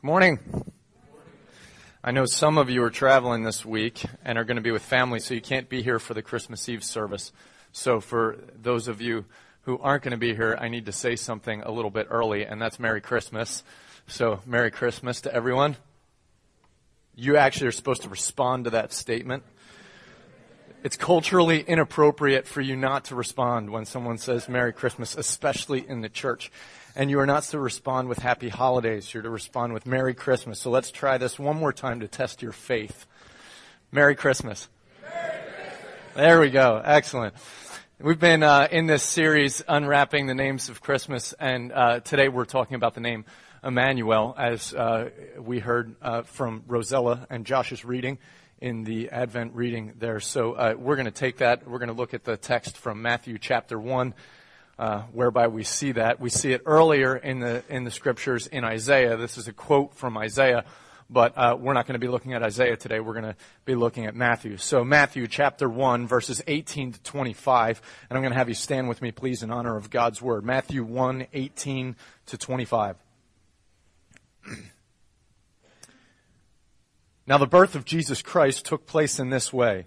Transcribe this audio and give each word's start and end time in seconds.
Good 0.00 0.06
morning. 0.06 0.38
I 2.02 2.10
know 2.10 2.24
some 2.24 2.56
of 2.56 2.70
you 2.70 2.82
are 2.84 2.88
traveling 2.88 3.42
this 3.42 3.66
week 3.66 4.02
and 4.24 4.38
are 4.38 4.44
going 4.44 4.56
to 4.56 4.62
be 4.62 4.70
with 4.70 4.80
family, 4.80 5.20
so 5.20 5.34
you 5.34 5.42
can't 5.42 5.68
be 5.68 5.82
here 5.82 5.98
for 5.98 6.14
the 6.14 6.22
Christmas 6.22 6.66
Eve 6.70 6.82
service. 6.82 7.32
So, 7.72 8.00
for 8.00 8.38
those 8.56 8.88
of 8.88 9.02
you 9.02 9.26
who 9.64 9.78
aren't 9.78 10.02
going 10.02 10.12
to 10.12 10.16
be 10.16 10.34
here, 10.34 10.56
I 10.58 10.68
need 10.68 10.86
to 10.86 10.92
say 10.92 11.16
something 11.16 11.60
a 11.60 11.70
little 11.70 11.90
bit 11.90 12.06
early, 12.08 12.46
and 12.46 12.62
that's 12.62 12.80
Merry 12.80 13.02
Christmas. 13.02 13.62
So, 14.06 14.40
Merry 14.46 14.70
Christmas 14.70 15.20
to 15.20 15.34
everyone. 15.34 15.76
You 17.14 17.36
actually 17.36 17.66
are 17.66 17.72
supposed 17.72 18.00
to 18.00 18.08
respond 18.08 18.64
to 18.64 18.70
that 18.70 18.94
statement. 18.94 19.42
It's 20.82 20.96
culturally 20.96 21.60
inappropriate 21.60 22.46
for 22.46 22.62
you 22.62 22.74
not 22.74 23.04
to 23.06 23.14
respond 23.14 23.68
when 23.68 23.84
someone 23.84 24.16
says 24.16 24.48
Merry 24.48 24.72
Christmas, 24.72 25.14
especially 25.14 25.86
in 25.86 26.00
the 26.00 26.08
church. 26.08 26.50
And 26.96 27.08
you 27.08 27.20
are 27.20 27.26
not 27.26 27.44
to 27.44 27.58
respond 27.60 28.08
with 28.08 28.18
Happy 28.18 28.48
Holidays. 28.48 29.14
You're 29.14 29.22
to 29.22 29.30
respond 29.30 29.72
with 29.72 29.86
Merry 29.86 30.12
Christmas. 30.12 30.58
So 30.58 30.70
let's 30.70 30.90
try 30.90 31.18
this 31.18 31.38
one 31.38 31.56
more 31.56 31.72
time 31.72 32.00
to 32.00 32.08
test 32.08 32.42
your 32.42 32.50
faith. 32.50 33.06
Merry 33.92 34.16
Christmas. 34.16 34.68
There 36.16 36.40
we 36.40 36.50
go. 36.50 36.82
Excellent. 36.84 37.34
We've 38.00 38.18
been 38.18 38.42
uh, 38.42 38.66
in 38.72 38.86
this 38.86 39.04
series 39.04 39.62
unwrapping 39.68 40.26
the 40.26 40.34
names 40.34 40.68
of 40.68 40.80
Christmas, 40.80 41.32
and 41.38 41.70
uh, 41.70 42.00
today 42.00 42.28
we're 42.28 42.44
talking 42.44 42.74
about 42.74 42.94
the 42.94 43.00
name 43.00 43.24
Emmanuel, 43.62 44.34
as 44.36 44.74
uh, 44.74 45.10
we 45.38 45.60
heard 45.60 45.94
uh, 46.02 46.22
from 46.22 46.64
Rosella 46.66 47.26
and 47.30 47.46
Josh's 47.46 47.84
reading 47.84 48.18
in 48.60 48.82
the 48.82 49.10
Advent 49.10 49.54
reading 49.54 49.92
there. 49.98 50.18
So 50.18 50.54
uh, 50.54 50.74
we're 50.76 50.96
going 50.96 51.04
to 51.04 51.12
take 51.12 51.38
that. 51.38 51.68
We're 51.68 51.78
going 51.78 51.88
to 51.88 51.94
look 51.94 52.14
at 52.14 52.24
the 52.24 52.36
text 52.36 52.76
from 52.76 53.00
Matthew 53.00 53.38
chapter 53.38 53.78
1, 53.78 54.12
uh, 54.80 55.02
whereby 55.12 55.46
we 55.46 55.62
see 55.62 55.92
that. 55.92 56.18
We 56.20 56.30
see 56.30 56.52
it 56.52 56.62
earlier 56.64 57.14
in 57.14 57.40
the, 57.40 57.62
in 57.68 57.84
the 57.84 57.90
scriptures 57.90 58.46
in 58.46 58.64
Isaiah. 58.64 59.18
This 59.18 59.36
is 59.36 59.46
a 59.46 59.52
quote 59.52 59.94
from 59.94 60.16
Isaiah, 60.16 60.64
but 61.10 61.36
uh, 61.36 61.54
we're 61.60 61.74
not 61.74 61.86
going 61.86 62.00
to 62.00 62.04
be 62.04 62.08
looking 62.08 62.32
at 62.32 62.42
Isaiah 62.42 62.78
today. 62.78 62.98
We're 62.98 63.12
going 63.12 63.34
to 63.34 63.36
be 63.66 63.74
looking 63.74 64.06
at 64.06 64.16
Matthew. 64.16 64.56
So 64.56 64.82
Matthew 64.82 65.28
chapter 65.28 65.68
1, 65.68 66.06
verses 66.06 66.42
18 66.46 66.92
to 66.92 67.02
25. 67.02 67.82
And 68.08 68.16
I'm 68.16 68.22
going 68.22 68.32
to 68.32 68.38
have 68.38 68.48
you 68.48 68.54
stand 68.54 68.88
with 68.88 69.02
me, 69.02 69.12
please, 69.12 69.42
in 69.42 69.50
honor 69.50 69.76
of 69.76 69.90
God's 69.90 70.22
word. 70.22 70.46
Matthew 70.46 70.82
1, 70.82 71.26
18 71.34 71.94
to 72.26 72.38
25. 72.38 72.96
Now, 77.26 77.38
the 77.38 77.46
birth 77.46 77.76
of 77.76 77.84
Jesus 77.84 78.22
Christ 78.22 78.64
took 78.64 78.86
place 78.86 79.20
in 79.20 79.30
this 79.30 79.52
way. 79.52 79.86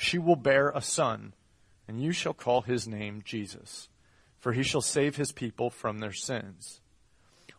She 0.00 0.16
will 0.16 0.36
bear 0.36 0.70
a 0.70 0.80
son, 0.80 1.34
and 1.88 2.00
you 2.00 2.12
shall 2.12 2.32
call 2.32 2.62
his 2.62 2.86
name 2.86 3.20
Jesus, 3.24 3.88
for 4.38 4.52
he 4.52 4.62
shall 4.62 4.80
save 4.80 5.16
his 5.16 5.32
people 5.32 5.70
from 5.70 5.98
their 5.98 6.12
sins. 6.12 6.80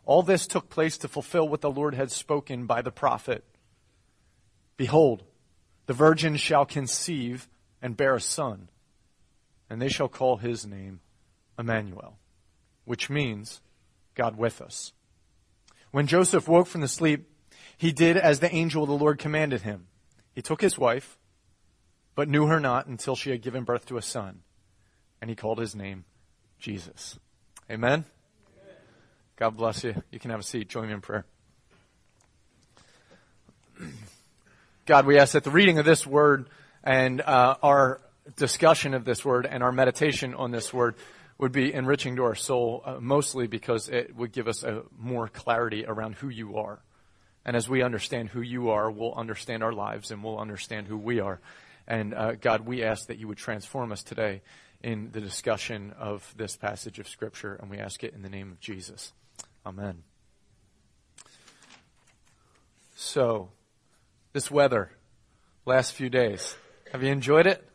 All 0.05 0.23
this 0.23 0.47
took 0.47 0.69
place 0.69 0.97
to 0.99 1.09
fulfill 1.09 1.49
what 1.49 1.59
the 1.59 1.69
Lord 1.69 1.95
had 1.95 2.11
spoken 2.11 2.65
by 2.65 2.81
the 2.81 2.93
prophet. 2.93 3.43
Behold, 4.77 5.23
the 5.85 5.93
virgin 5.93 6.37
shall 6.37 6.65
conceive 6.65 7.49
and 7.81 7.97
bear 7.97 8.15
a 8.15 8.21
son, 8.21 8.69
and 9.69 9.81
they 9.81 9.89
shall 9.89 10.07
call 10.07 10.37
his 10.37 10.65
name 10.65 11.01
Emmanuel, 11.59 12.19
which 12.85 13.09
means 13.09 13.59
God 14.15 14.37
with 14.37 14.61
us. 14.61 14.93
When 15.91 16.07
Joseph 16.07 16.47
woke 16.47 16.67
from 16.67 16.79
the 16.79 16.87
sleep, 16.87 17.29
he 17.75 17.91
did 17.91 18.15
as 18.15 18.39
the 18.39 18.55
angel 18.55 18.83
of 18.83 18.89
the 18.89 18.95
Lord 18.95 19.19
commanded 19.19 19.63
him. 19.63 19.87
He 20.31 20.41
took 20.41 20.61
his 20.61 20.77
wife, 20.77 21.18
but 22.19 22.27
knew 22.27 22.47
her 22.47 22.59
not 22.59 22.85
until 22.85 23.15
she 23.15 23.29
had 23.29 23.41
given 23.41 23.63
birth 23.63 23.85
to 23.85 23.95
a 23.95 24.01
son. 24.01 24.41
And 25.21 25.29
he 25.29 25.37
called 25.37 25.57
his 25.57 25.73
name 25.73 26.03
Jesus. 26.59 27.17
Amen? 27.71 28.03
God 29.37 29.51
bless 29.51 29.85
you. 29.85 30.03
You 30.11 30.19
can 30.19 30.29
have 30.31 30.41
a 30.41 30.43
seat. 30.43 30.67
Join 30.67 30.87
me 30.87 30.93
in 30.95 30.99
prayer. 30.99 31.23
God, 34.85 35.05
we 35.05 35.17
ask 35.17 35.31
that 35.31 35.45
the 35.45 35.49
reading 35.49 35.79
of 35.79 35.85
this 35.85 36.05
word 36.05 36.49
and 36.83 37.21
uh, 37.21 37.55
our 37.63 38.01
discussion 38.35 38.93
of 38.93 39.05
this 39.05 39.23
word 39.23 39.45
and 39.45 39.63
our 39.63 39.71
meditation 39.71 40.35
on 40.35 40.51
this 40.51 40.73
word 40.73 40.95
would 41.37 41.53
be 41.53 41.73
enriching 41.73 42.17
to 42.17 42.23
our 42.23 42.35
soul, 42.35 42.83
uh, 42.83 42.97
mostly 42.99 43.47
because 43.47 43.87
it 43.87 44.13
would 44.13 44.33
give 44.33 44.49
us 44.49 44.63
a 44.63 44.83
more 44.97 45.29
clarity 45.29 45.85
around 45.85 46.15
who 46.15 46.27
you 46.27 46.57
are. 46.57 46.81
And 47.45 47.55
as 47.55 47.69
we 47.69 47.81
understand 47.81 48.27
who 48.27 48.41
you 48.41 48.71
are, 48.71 48.91
we'll 48.91 49.15
understand 49.15 49.63
our 49.63 49.71
lives 49.71 50.11
and 50.11 50.21
we'll 50.21 50.37
understand 50.37 50.87
who 50.87 50.97
we 50.97 51.21
are. 51.21 51.39
And 51.89 52.13
uh, 52.13 52.33
God, 52.33 52.67
we 52.67 52.83
ask 52.83 53.07
that 53.07 53.17
you 53.17 53.27
would 53.27 53.39
transform 53.39 53.91
us 53.91 54.03
today 54.03 54.43
in 54.81 55.09
the 55.11 55.19
discussion 55.19 55.93
of 55.99 56.33
this 56.37 56.55
passage 56.55 56.99
of 56.99 57.07
Scripture, 57.07 57.55
and 57.55 57.69
we 57.69 57.79
ask 57.79 58.03
it 58.03 58.13
in 58.13 58.21
the 58.21 58.29
name 58.29 58.51
of 58.51 58.59
Jesus. 58.59 59.11
Amen. 59.65 60.03
So, 62.95 63.49
this 64.33 64.51
weather, 64.51 64.91
last 65.65 65.93
few 65.93 66.09
days, 66.09 66.55
have 66.91 67.01
you 67.01 67.11
enjoyed 67.11 67.47
it? 67.47 67.67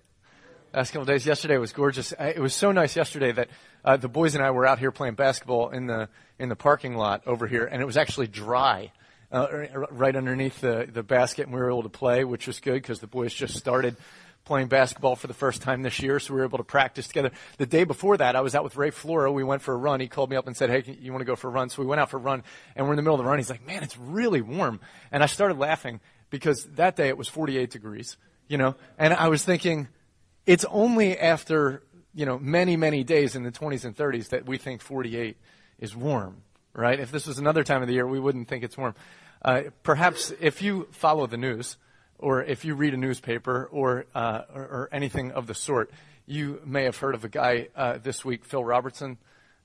Last 0.73 0.93
couple 0.93 1.07
days. 1.07 1.27
Yesterday 1.27 1.59
was 1.59 1.73
gorgeous. 1.73 2.13
It 2.19 2.41
was 2.41 2.55
so 2.55 2.71
nice 2.73 2.97
yesterday 2.97 3.33
that 3.33 3.49
uh, 3.85 3.97
the 3.97 4.09
boys 4.09 4.35
and 4.35 4.45
I 4.45 4.53
were 4.53 4.67
out 4.67 4.79
here 4.79 4.93
playing 4.93 5.15
basketball 5.15 5.71
in 5.71 5.87
the 5.87 6.09
in 6.39 6.49
the 6.49 6.57
parking 6.57 6.97
lot 6.97 7.23
over 7.27 7.47
here, 7.47 7.65
and 7.65 7.83
it 7.83 7.85
was 7.85 7.97
actually 7.97 8.27
dry 8.29 8.93
uh, 9.35 9.67
right 9.91 10.15
underneath 10.15 10.61
the, 10.61 10.89
the 10.91 11.03
basket, 11.03 11.47
and 11.47 11.55
we 11.55 11.61
were 11.61 11.69
able 11.69 11.83
to 11.83 11.89
play, 11.89 12.25
which 12.25 12.47
was 12.47 12.61
good 12.61 12.75
because 12.75 13.01
the 13.01 13.07
boys 13.07 13.35
just 13.35 13.57
started 13.57 13.97
playing 14.45 14.69
basketball 14.69 15.17
for 15.17 15.27
the 15.27 15.35
first 15.35 15.63
time 15.63 15.83
this 15.83 16.01
year, 16.01 16.21
so 16.21 16.35
we 16.35 16.39
were 16.39 16.47
able 16.47 16.59
to 16.59 16.65
practice 16.65 17.09
together. 17.09 17.31
The 17.57 17.67
day 17.67 17.85
before 17.85 18.17
that, 18.19 18.37
I 18.37 18.43
was 18.43 18.55
out 18.55 18.63
with 18.63 18.77
Ray 18.77 18.91
Flora. 18.91 19.33
We 19.33 19.43
went 19.43 19.63
for 19.63 19.75
a 19.75 19.77
run. 19.77 20.01
He 20.01 20.07
called 20.07 20.31
me 20.31 20.37
up 20.37 20.47
and 20.47 20.57
said, 20.57 20.71
"Hey, 20.71 20.99
you 21.01 21.11
want 21.13 21.23
to 21.23 21.27
go 21.27 21.35
for 21.35 21.49
a 21.49 21.51
run?" 21.51 21.69
So 21.69 21.83
we 21.83 21.89
went 21.89 22.01
out 22.01 22.11
for 22.11 22.19
a 22.19 22.21
run, 22.21 22.45
and 22.77 22.87
we're 22.87 22.93
in 22.93 22.97
the 22.97 23.03
middle 23.03 23.15
of 23.15 23.25
the 23.25 23.29
run. 23.29 23.39
He's 23.39 23.51
like, 23.51 23.67
"Man, 23.67 23.83
it's 23.83 23.99
really 23.99 24.41
warm," 24.41 24.81
and 25.11 25.23
I 25.23 25.27
started 25.27 25.59
laughing 25.59 26.01
because 26.31 26.65
that 26.75 26.97
day 26.97 27.09
it 27.09 27.17
was 27.17 27.29
48 27.29 27.71
degrees, 27.71 28.17
you 28.49 28.59
know, 28.59 28.77
and 28.99 29.15
I 29.15 29.29
was 29.29 29.45
thinking, 29.45 29.89
it's 30.47 30.65
only 30.67 31.19
after 31.19 31.83
you 32.15 32.27
know 32.27 32.39
many 32.39 32.77
many 32.77 33.03
days 33.03 33.35
in 33.35 33.43
the 33.43 33.53
20s 33.53 33.85
and 33.85 33.97
30s 33.97 34.29
that 34.29 34.47
we 34.47 34.59
think 34.59 34.83
48 34.83 35.37
is 35.79 35.97
warm, 35.97 36.43
right? 36.75 37.01
If 37.01 37.11
this 37.11 37.27
was 37.27 37.39
another 37.39 37.65
time 37.65 37.83
of 37.83 37.89
the 37.89 37.95
year, 37.95 38.07
we 38.07 38.21
wouldn't 38.21 38.47
think 38.49 38.63
it's 38.63 38.77
warm. 38.77 38.95
Uh, 39.45 39.65
perhaps 39.83 40.33
if 40.41 40.63
you 40.63 40.89
follow 40.91 41.27
the 41.27 41.37
news, 41.37 41.77
or 42.19 42.43
if 42.43 42.65
you 42.65 42.75
read 42.75 42.95
a 42.95 42.97
newspaper, 42.97 43.69
or, 43.71 44.07
uh, 44.15 44.43
or, 44.55 44.63
or, 44.63 44.89
anything 44.91 45.33
of 45.33 45.47
the 45.47 45.55
sort, 45.55 45.91
you 46.25 46.63
may 46.65 46.85
have 46.85 46.97
heard 46.97 47.15
of 47.15 47.25
a 47.25 47.29
guy 47.29 47.69
uh, 47.77 47.99
this 47.99 48.25
week, 48.25 48.47
Phil 48.47 48.65
Robertson. 48.65 49.19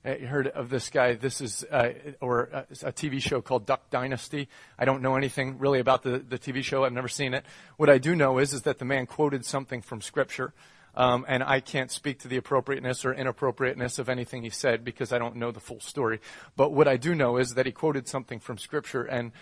Uh, 0.04 0.16
you 0.16 0.26
heard 0.26 0.48
of 0.48 0.68
this 0.68 0.90
guy. 0.90 1.14
This 1.14 1.40
is, 1.40 1.64
uh, 1.70 1.92
or 2.20 2.66
a 2.82 2.92
TV 2.92 3.22
show 3.22 3.40
called 3.40 3.64
Duck 3.64 3.88
Dynasty. 3.88 4.48
I 4.78 4.84
don't 4.84 5.00
know 5.00 5.16
anything 5.16 5.58
really 5.58 5.80
about 5.80 6.02
the, 6.02 6.18
the 6.18 6.38
TV 6.38 6.62
show. 6.62 6.84
I've 6.84 6.92
never 6.92 7.08
seen 7.08 7.32
it. 7.32 7.46
What 7.78 7.88
I 7.88 7.96
do 7.96 8.14
know 8.14 8.38
is, 8.38 8.52
is 8.52 8.62
that 8.62 8.78
the 8.78 8.84
man 8.84 9.06
quoted 9.06 9.46
something 9.46 9.80
from 9.80 10.02
Scripture. 10.02 10.52
Um, 10.94 11.24
and 11.28 11.42
I 11.42 11.60
can't 11.60 11.90
speak 11.90 12.18
to 12.20 12.28
the 12.28 12.36
appropriateness 12.36 13.04
or 13.04 13.14
inappropriateness 13.14 13.98
of 13.98 14.08
anything 14.08 14.42
he 14.42 14.50
said 14.50 14.84
because 14.84 15.12
I 15.12 15.18
don't 15.18 15.36
know 15.36 15.52
the 15.52 15.60
full 15.60 15.80
story. 15.80 16.20
But 16.56 16.72
what 16.72 16.88
I 16.88 16.96
do 16.96 17.14
know 17.14 17.36
is 17.36 17.54
that 17.54 17.66
he 17.66 17.72
quoted 17.72 18.08
something 18.08 18.40
from 18.40 18.58
Scripture, 18.58 19.04
and 19.04 19.32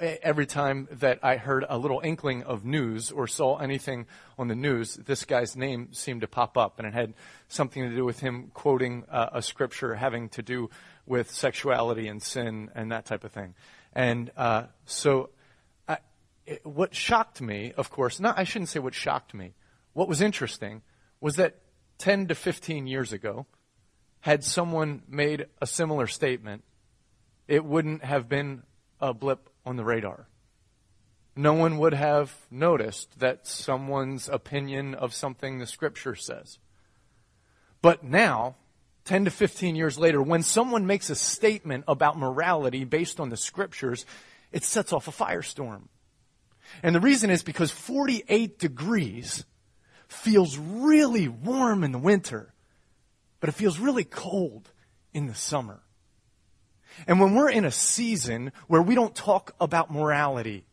every 0.00 0.46
time 0.46 0.88
that 0.90 1.20
I 1.22 1.36
heard 1.36 1.64
a 1.68 1.78
little 1.78 2.00
inkling 2.02 2.42
of 2.42 2.64
news 2.64 3.10
or 3.10 3.26
saw 3.26 3.58
anything 3.58 4.06
on 4.38 4.48
the 4.48 4.54
news, 4.54 4.94
this 4.94 5.24
guy's 5.24 5.56
name 5.56 5.92
seemed 5.92 6.22
to 6.22 6.26
pop 6.26 6.58
up, 6.58 6.78
and 6.78 6.88
it 6.88 6.94
had 6.94 7.14
something 7.48 7.82
to 7.82 7.94
do 7.94 8.04
with 8.04 8.20
him 8.20 8.50
quoting 8.54 9.04
uh, 9.08 9.30
a 9.32 9.42
scripture 9.42 9.94
having 9.94 10.28
to 10.30 10.42
do 10.42 10.68
with 11.06 11.30
sexuality 11.30 12.08
and 12.08 12.22
sin 12.22 12.70
and 12.74 12.90
that 12.90 13.04
type 13.04 13.24
of 13.24 13.32
thing. 13.32 13.54
And 13.92 14.32
uh, 14.36 14.64
so, 14.84 15.30
I, 15.88 15.98
it, 16.46 16.66
what 16.66 16.94
shocked 16.94 17.40
me, 17.40 17.72
of 17.76 17.90
course, 17.90 18.18
not 18.18 18.38
I 18.38 18.44
shouldn't 18.44 18.70
say 18.70 18.80
what 18.80 18.94
shocked 18.94 19.32
me. 19.32 19.54
What 19.92 20.08
was 20.08 20.20
interesting 20.20 20.82
was 21.20 21.36
that 21.36 21.60
10 21.98 22.28
to 22.28 22.34
15 22.34 22.88
years 22.88 23.12
ago, 23.12 23.46
had 24.20 24.42
someone 24.42 25.02
made 25.06 25.46
a 25.60 25.66
similar 25.66 26.06
statement, 26.06 26.64
it 27.46 27.64
wouldn't 27.64 28.02
have 28.02 28.28
been 28.28 28.62
a 29.00 29.14
blip 29.14 29.50
on 29.64 29.76
the 29.76 29.84
radar. 29.84 30.28
No 31.36 31.54
one 31.54 31.78
would 31.78 31.94
have 31.94 32.34
noticed 32.50 33.18
that 33.18 33.46
someone's 33.46 34.28
opinion 34.28 34.94
of 34.94 35.12
something 35.12 35.58
the 35.58 35.66
scripture 35.66 36.14
says. 36.14 36.58
But 37.82 38.04
now, 38.04 38.56
10 39.04 39.26
to 39.26 39.30
15 39.30 39.74
years 39.76 39.98
later, 39.98 40.22
when 40.22 40.42
someone 40.42 40.86
makes 40.86 41.10
a 41.10 41.16
statement 41.16 41.84
about 41.88 42.16
morality 42.16 42.84
based 42.84 43.20
on 43.20 43.30
the 43.30 43.36
scriptures, 43.36 44.06
it 44.52 44.64
sets 44.64 44.92
off 44.92 45.08
a 45.08 45.10
firestorm. 45.10 45.88
And 46.82 46.94
the 46.94 47.00
reason 47.00 47.30
is 47.30 47.42
because 47.42 47.70
48 47.70 48.58
degrees 48.58 49.44
feels 50.08 50.56
really 50.56 51.28
warm 51.28 51.84
in 51.84 51.92
the 51.92 51.98
winter, 51.98 52.54
but 53.40 53.48
it 53.48 53.54
feels 53.54 53.78
really 53.78 54.04
cold 54.04 54.70
in 55.12 55.26
the 55.26 55.34
summer. 55.34 55.83
And 57.06 57.20
when 57.20 57.34
we're 57.34 57.50
in 57.50 57.64
a 57.64 57.70
season 57.70 58.52
where 58.66 58.82
we 58.82 58.94
don't 58.94 59.14
talk 59.14 59.54
about 59.60 59.90
morality, 59.90 60.64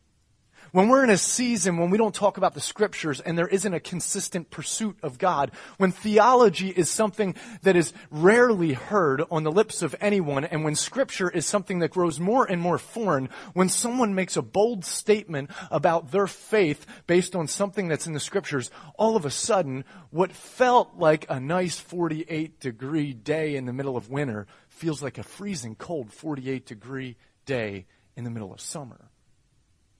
when 0.72 0.88
we're 0.88 1.04
in 1.04 1.10
a 1.10 1.18
season 1.18 1.76
when 1.76 1.90
we 1.90 1.98
don't 1.98 2.14
talk 2.14 2.38
about 2.38 2.54
the 2.54 2.60
scriptures 2.60 3.20
and 3.20 3.36
there 3.36 3.46
isn't 3.46 3.74
a 3.74 3.80
consistent 3.80 4.48
pursuit 4.48 4.96
of 5.02 5.18
God, 5.18 5.52
when 5.76 5.92
theology 5.92 6.70
is 6.70 6.88
something 6.88 7.34
that 7.60 7.76
is 7.76 7.92
rarely 8.10 8.72
heard 8.72 9.22
on 9.30 9.42
the 9.42 9.52
lips 9.52 9.82
of 9.82 9.94
anyone, 10.00 10.44
and 10.44 10.64
when 10.64 10.74
scripture 10.74 11.28
is 11.28 11.44
something 11.44 11.80
that 11.80 11.90
grows 11.90 12.18
more 12.18 12.46
and 12.46 12.58
more 12.58 12.78
foreign, 12.78 13.28
when 13.52 13.68
someone 13.68 14.14
makes 14.14 14.34
a 14.34 14.42
bold 14.42 14.86
statement 14.86 15.50
about 15.70 16.10
their 16.10 16.26
faith 16.26 16.86
based 17.06 17.36
on 17.36 17.46
something 17.46 17.88
that's 17.88 18.06
in 18.06 18.14
the 18.14 18.20
scriptures, 18.20 18.70
all 18.96 19.14
of 19.14 19.26
a 19.26 19.30
sudden, 19.30 19.84
what 20.08 20.32
felt 20.32 20.96
like 20.96 21.26
a 21.28 21.38
nice 21.38 21.78
48 21.78 22.60
degree 22.60 23.12
day 23.12 23.56
in 23.56 23.66
the 23.66 23.74
middle 23.74 23.96
of 23.96 24.08
winter 24.08 24.46
feels 24.72 25.02
like 25.02 25.18
a 25.18 25.22
freezing 25.22 25.74
cold 25.74 26.12
48 26.12 26.66
degree 26.66 27.16
day 27.46 27.86
in 28.16 28.24
the 28.24 28.30
middle 28.30 28.52
of 28.52 28.60
summer. 28.60 29.10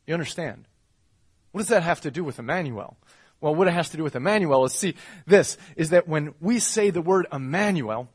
You 0.06 0.14
understand? 0.14 0.66
What 1.52 1.60
does 1.60 1.68
that 1.68 1.82
have 1.82 2.00
to 2.02 2.10
do 2.10 2.24
with 2.24 2.38
Emmanuel? 2.38 2.96
Well, 3.40 3.54
what 3.54 3.68
it 3.68 3.74
has 3.74 3.90
to 3.90 3.96
do 3.96 4.02
with 4.02 4.16
Emmanuel 4.16 4.64
is 4.64 4.72
see, 4.72 4.94
this 5.26 5.56
is 5.76 5.90
that 5.90 6.08
when 6.08 6.34
we 6.40 6.58
say 6.58 6.90
the 6.90 7.02
word 7.02 7.26
Emmanuel, 7.32 8.08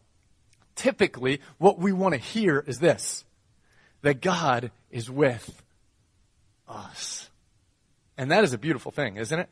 typically 0.76 1.42
what 1.58 1.80
we 1.80 1.92
want 1.92 2.14
to 2.14 2.20
hear 2.20 2.64
is 2.66 2.80
this 2.80 3.24
that 4.02 4.22
God 4.22 4.72
is 4.92 5.10
with 5.10 5.64
us. 6.68 7.30
And 8.18 8.32
that 8.32 8.44
is 8.44 8.54
a 8.54 8.58
beautiful 8.58 8.92
thing, 8.92 9.18
isn't 9.18 9.40
it? 9.40 9.50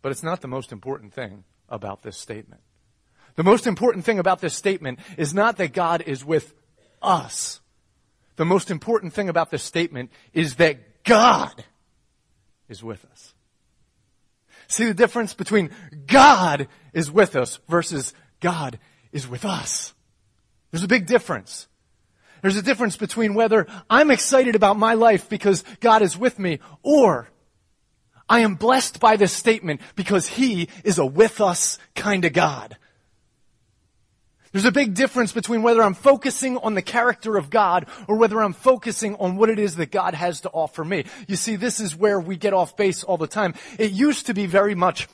But 0.00 0.12
it's 0.12 0.22
not 0.22 0.40
the 0.40 0.48
most 0.48 0.72
important 0.72 1.12
thing 1.12 1.44
about 1.68 2.02
this 2.02 2.16
statement. 2.16 2.62
The 3.36 3.42
most 3.42 3.66
important 3.66 4.04
thing 4.04 4.18
about 4.18 4.40
this 4.40 4.54
statement 4.54 4.98
is 5.16 5.32
not 5.32 5.56
that 5.56 5.72
God 5.72 6.02
is 6.06 6.24
with 6.24 6.54
us. 7.00 7.60
The 8.36 8.44
most 8.44 8.70
important 8.70 9.12
thing 9.12 9.28
about 9.28 9.50
this 9.50 9.62
statement 9.62 10.10
is 10.32 10.56
that 10.56 11.04
God 11.04 11.64
is 12.68 12.82
with 12.82 13.04
us. 13.10 13.34
See 14.68 14.86
the 14.86 14.94
difference 14.94 15.34
between 15.34 15.70
God 16.06 16.68
is 16.92 17.10
with 17.10 17.36
us 17.36 17.58
versus 17.68 18.14
God 18.40 18.78
is 19.12 19.28
with 19.28 19.44
us. 19.44 19.92
There's 20.70 20.84
a 20.84 20.88
big 20.88 21.06
difference. 21.06 21.68
There's 22.40 22.56
a 22.56 22.62
difference 22.62 22.96
between 22.96 23.34
whether 23.34 23.66
I'm 23.88 24.10
excited 24.10 24.56
about 24.56 24.78
my 24.78 24.94
life 24.94 25.28
because 25.28 25.62
God 25.80 26.02
is 26.02 26.16
with 26.16 26.38
me 26.38 26.58
or 26.82 27.28
I 28.28 28.40
am 28.40 28.54
blessed 28.54 28.98
by 28.98 29.16
this 29.16 29.32
statement 29.32 29.80
because 29.94 30.26
He 30.26 30.68
is 30.84 30.98
a 30.98 31.06
with 31.06 31.40
us 31.40 31.78
kind 31.94 32.24
of 32.24 32.32
God. 32.32 32.76
There's 34.52 34.66
a 34.66 34.72
big 34.72 34.92
difference 34.92 35.32
between 35.32 35.62
whether 35.62 35.82
I'm 35.82 35.94
focusing 35.94 36.58
on 36.58 36.74
the 36.74 36.82
character 36.82 37.38
of 37.38 37.48
God 37.48 37.86
or 38.06 38.16
whether 38.16 38.38
I'm 38.42 38.52
focusing 38.52 39.16
on 39.16 39.36
what 39.36 39.48
it 39.48 39.58
is 39.58 39.76
that 39.76 39.90
God 39.90 40.14
has 40.14 40.42
to 40.42 40.50
offer 40.50 40.84
me. 40.84 41.06
You 41.26 41.36
see, 41.36 41.56
this 41.56 41.80
is 41.80 41.96
where 41.96 42.20
we 42.20 42.36
get 42.36 42.52
off 42.52 42.76
base 42.76 43.02
all 43.02 43.16
the 43.16 43.26
time. 43.26 43.54
It 43.78 43.92
used 43.92 44.26
to 44.26 44.34
be 44.34 44.44
very 44.44 44.74
much 44.74 45.08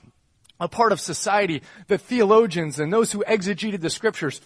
a 0.58 0.68
part 0.68 0.90
of 0.90 1.00
society 1.00 1.62
that 1.86 2.00
theologians 2.00 2.80
and 2.80 2.92
those 2.92 3.12
who 3.12 3.22
exegeted 3.28 3.80
the 3.80 3.90
scriptures 3.90 4.40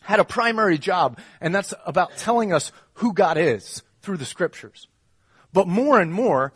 had 0.00 0.18
a 0.18 0.24
primary 0.24 0.78
job, 0.78 1.18
and 1.40 1.54
that's 1.54 1.74
about 1.86 2.16
telling 2.16 2.52
us 2.54 2.72
who 2.94 3.12
God 3.12 3.36
is 3.36 3.82
through 4.00 4.16
the 4.16 4.24
scriptures. 4.24 4.88
But 5.52 5.68
more 5.68 6.00
and 6.00 6.12
more, 6.12 6.54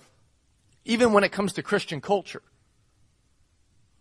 even 0.87 1.13
when 1.13 1.25
it 1.25 1.33
comes 1.33 1.53
to 1.55 1.63
Christian 1.63 2.01
culture, 2.01 2.43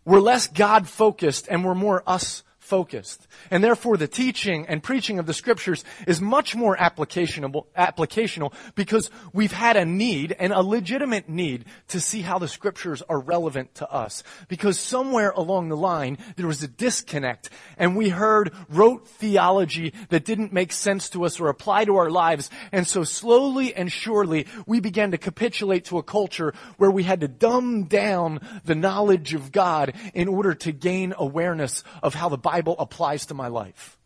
we're 0.04 0.20
less 0.20 0.46
God 0.46 0.88
focused 0.88 1.46
and 1.50 1.64
we're 1.64 1.74
more 1.74 2.02
us 2.06 2.42
focused. 2.66 3.26
And 3.50 3.62
therefore 3.62 3.96
the 3.96 4.08
teaching 4.08 4.66
and 4.66 4.82
preaching 4.82 5.18
of 5.18 5.26
the 5.26 5.32
scriptures 5.32 5.84
is 6.06 6.20
much 6.20 6.56
more 6.56 6.76
applicational, 6.76 7.66
applicational 7.78 8.52
because 8.74 9.10
we've 9.32 9.52
had 9.52 9.76
a 9.76 9.84
need 9.84 10.34
and 10.38 10.52
a 10.52 10.62
legitimate 10.62 11.28
need 11.28 11.64
to 11.88 12.00
see 12.00 12.22
how 12.22 12.38
the 12.38 12.48
scriptures 12.48 13.02
are 13.08 13.20
relevant 13.20 13.74
to 13.76 13.88
us. 13.88 14.24
Because 14.48 14.80
somewhere 14.80 15.30
along 15.30 15.68
the 15.68 15.76
line 15.76 16.18
there 16.34 16.48
was 16.48 16.62
a 16.62 16.68
disconnect 16.68 17.50
and 17.78 17.96
we 17.96 18.08
heard 18.08 18.52
rote 18.68 19.06
theology 19.06 19.92
that 20.08 20.24
didn't 20.24 20.52
make 20.52 20.72
sense 20.72 21.08
to 21.10 21.24
us 21.24 21.38
or 21.38 21.48
apply 21.48 21.84
to 21.84 21.96
our 21.96 22.10
lives. 22.10 22.50
And 22.72 22.86
so 22.86 23.04
slowly 23.04 23.74
and 23.74 23.92
surely 23.92 24.46
we 24.66 24.80
began 24.80 25.12
to 25.12 25.18
capitulate 25.18 25.84
to 25.86 25.98
a 25.98 26.02
culture 26.02 26.52
where 26.78 26.90
we 26.90 27.04
had 27.04 27.20
to 27.20 27.28
dumb 27.28 27.84
down 27.84 28.40
the 28.64 28.74
knowledge 28.74 29.34
of 29.34 29.52
God 29.52 29.94
in 30.14 30.26
order 30.26 30.52
to 30.54 30.72
gain 30.72 31.14
awareness 31.16 31.84
of 32.02 32.14
how 32.14 32.28
the 32.28 32.36
Bible 32.36 32.55
Bible 32.56 32.76
applies 32.78 33.26
to 33.26 33.34
my 33.34 33.48
life. 33.48 33.98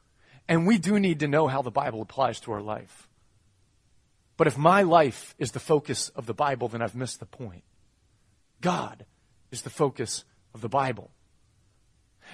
And 0.48 0.66
we 0.66 0.78
do 0.78 0.98
need 0.98 1.20
to 1.20 1.28
know 1.28 1.46
how 1.46 1.62
the 1.62 1.70
Bible 1.70 2.02
applies 2.02 2.40
to 2.40 2.52
our 2.52 2.60
life. 2.60 3.08
But 4.36 4.48
if 4.48 4.58
my 4.58 4.82
life 4.82 5.36
is 5.38 5.52
the 5.52 5.60
focus 5.60 6.08
of 6.16 6.26
the 6.26 6.34
Bible, 6.34 6.66
then 6.66 6.82
I've 6.82 6.96
missed 6.96 7.20
the 7.20 7.26
point. 7.26 7.62
God 8.60 9.06
is 9.52 9.62
the 9.62 9.70
focus 9.70 10.24
of 10.52 10.62
the 10.62 10.68
Bible. 10.68 11.12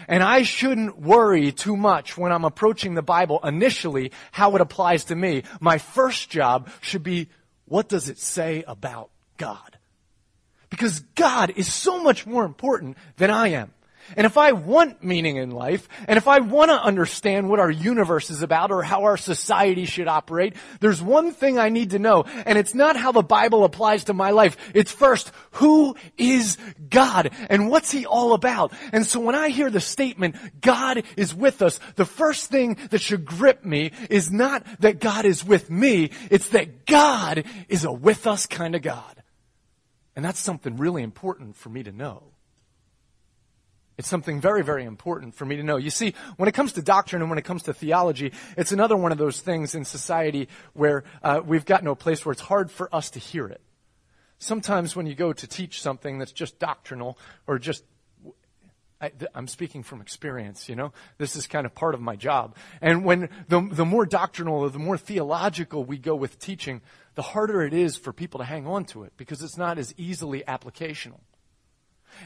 And 0.09 0.23
I 0.23 0.43
shouldn't 0.43 0.99
worry 0.99 1.53
too 1.53 1.77
much 1.77 2.17
when 2.17 2.33
I'm 2.33 2.47
approaching 2.47 2.95
the 2.95 3.03
Bible 3.03 3.39
initially 3.45 4.13
how 4.33 4.55
it 4.55 4.63
applies 4.63 5.05
to 5.05 5.15
me. 5.15 5.43
My 5.61 5.77
first 5.77 6.31
job 6.31 6.71
should 6.81 7.03
be 7.03 7.29
what 7.67 7.91
does 7.91 8.09
it 8.09 8.19
say 8.19 8.65
about 8.67 9.11
God? 9.37 9.77
Because 10.71 11.01
God 11.15 11.53
is 11.57 11.71
so 11.71 12.03
much 12.03 12.27
more 12.27 12.47
important 12.47 12.97
than 13.19 13.31
I 13.31 13.49
am. 13.49 13.73
And 14.17 14.27
if 14.27 14.37
I 14.37 14.53
want 14.53 15.03
meaning 15.03 15.37
in 15.37 15.51
life, 15.51 15.89
and 16.07 16.17
if 16.17 16.29
I 16.29 16.41
want 16.41 16.71
to 16.71 16.83
understand 16.83 17.49
what 17.49 17.61
our 17.61 17.71
universe 17.71 18.31
is 18.31 18.43
about 18.43 18.71
or 18.71 18.83
how 18.83 19.05
our 19.05 19.17
society 19.17 19.85
should 19.85 20.09
operate, 20.09 20.55
there's 20.81 21.03
one 21.03 21.33
thing 21.33 21.59
I 21.59 21.71
need 21.71 21.91
to 21.91 21.99
know, 21.99 22.25
and 22.45 22.59
it's 22.59 22.75
not 22.75 22.97
how 22.97 23.13
the 23.13 23.23
Bible 23.23 23.65
applies 23.65 24.05
to 24.05 24.15
my 24.15 24.31
life. 24.31 24.57
It's 24.75 24.93
first, 24.93 25.33
who 25.53 25.97
is 26.17 26.59
God? 26.89 27.31
And 27.51 27.71
what's 27.71 27.91
He 27.91 28.07
all 28.07 28.33
about? 28.35 28.73
And 28.93 29.07
so 29.07 29.19
when 29.19 29.35
I 29.35 29.49
hear 29.49 29.71
the 29.71 29.81
statement, 29.81 30.37
God 30.61 31.03
is 31.17 31.35
with 31.35 31.63
us, 31.63 31.81
the 31.97 32.05
first 32.05 32.51
thing 32.51 32.77
that 32.91 33.01
should 33.01 33.25
grip 33.25 33.65
me 33.65 33.93
is 34.11 34.31
not 34.31 34.65
that 34.81 35.01
God 35.01 35.25
is 35.25 35.45
with 35.45 35.71
me, 35.71 36.11
it's 36.31 36.49
that 36.51 36.87
God 36.87 37.45
is 37.69 37.85
a 37.85 37.93
with 37.93 38.27
us 38.27 38.47
kind 38.47 38.75
of 38.75 38.83
God. 38.83 39.23
And 40.15 40.25
that's 40.25 40.41
something 40.41 40.77
really 40.77 41.03
important 41.03 41.57
for 41.57 41.69
me 41.69 41.83
to 41.83 41.93
know. 41.93 42.23
It's 43.99 44.09
something 44.09 44.41
very, 44.41 44.63
very 44.63 44.85
important 44.85 45.35
for 45.35 45.47
me 45.47 45.57
to 45.57 45.63
know. 45.63 45.77
You 45.77 45.91
see, 45.91 46.15
when 46.37 46.49
it 46.49 46.53
comes 46.53 46.73
to 46.75 46.83
doctrine 46.83 47.23
and 47.23 47.31
when 47.31 47.39
it 47.39 47.45
comes 47.45 47.63
to 47.65 47.73
theology, 47.73 48.33
it's 48.57 48.73
another 48.73 48.97
one 48.97 49.11
of 49.11 49.19
those 49.19 49.41
things 49.41 49.75
in 49.75 49.85
society 49.85 50.49
where 50.75 51.05
uh, 51.23 51.41
we've 51.45 51.65
gotten 51.65 51.87
to 51.87 51.93
a 51.93 51.97
place 51.97 52.25
where 52.25 52.33
it's 52.33 52.43
hard 52.43 52.71
for 52.71 52.95
us 52.95 53.11
to 53.11 53.19
hear 53.19 53.47
it. 53.47 53.61
Sometimes 54.39 54.95
when 54.95 55.07
you 55.07 55.15
go 55.15 55.33
to 55.33 55.47
teach 55.47 55.81
something 55.81 56.19
that's 56.19 56.33
just 56.33 56.59
doctrinal 56.59 57.19
or 57.47 57.59
just 57.59 57.85
I, 59.01 59.13
am 59.35 59.47
speaking 59.47 59.83
from 59.83 60.01
experience, 60.01 60.69
you 60.69 60.75
know. 60.75 60.93
This 61.19 61.37
is 61.37 61.47
kind 61.47 61.67
of 61.67 61.75
part 61.75 61.95
of 61.95 62.01
my 62.01 62.17
job. 62.17 62.57
And 62.81 63.05
when 63.05 63.29
the, 63.49 63.67
the 63.71 63.85
more 63.85 64.07
doctrinal 64.07 64.61
or 64.61 64.71
the 64.71 64.79
more 64.79 64.97
theological 64.97 65.85
we 65.85 65.99
go 65.99 66.15
with 66.15 66.39
teaching, 66.39 66.81
the 67.15 67.23
harder 67.23 67.63
it 67.63 67.75
is 67.75 67.97
for 67.97 68.13
people 68.13 68.39
to 68.39 68.45
hang 68.45 68.67
on 68.67 68.85
to 68.87 69.05
it 69.05 69.13
because 69.17 69.43
it's 69.43 69.59
not 69.59 69.79
as 69.79 69.95
easily 69.99 70.43
applicational. 70.49 71.21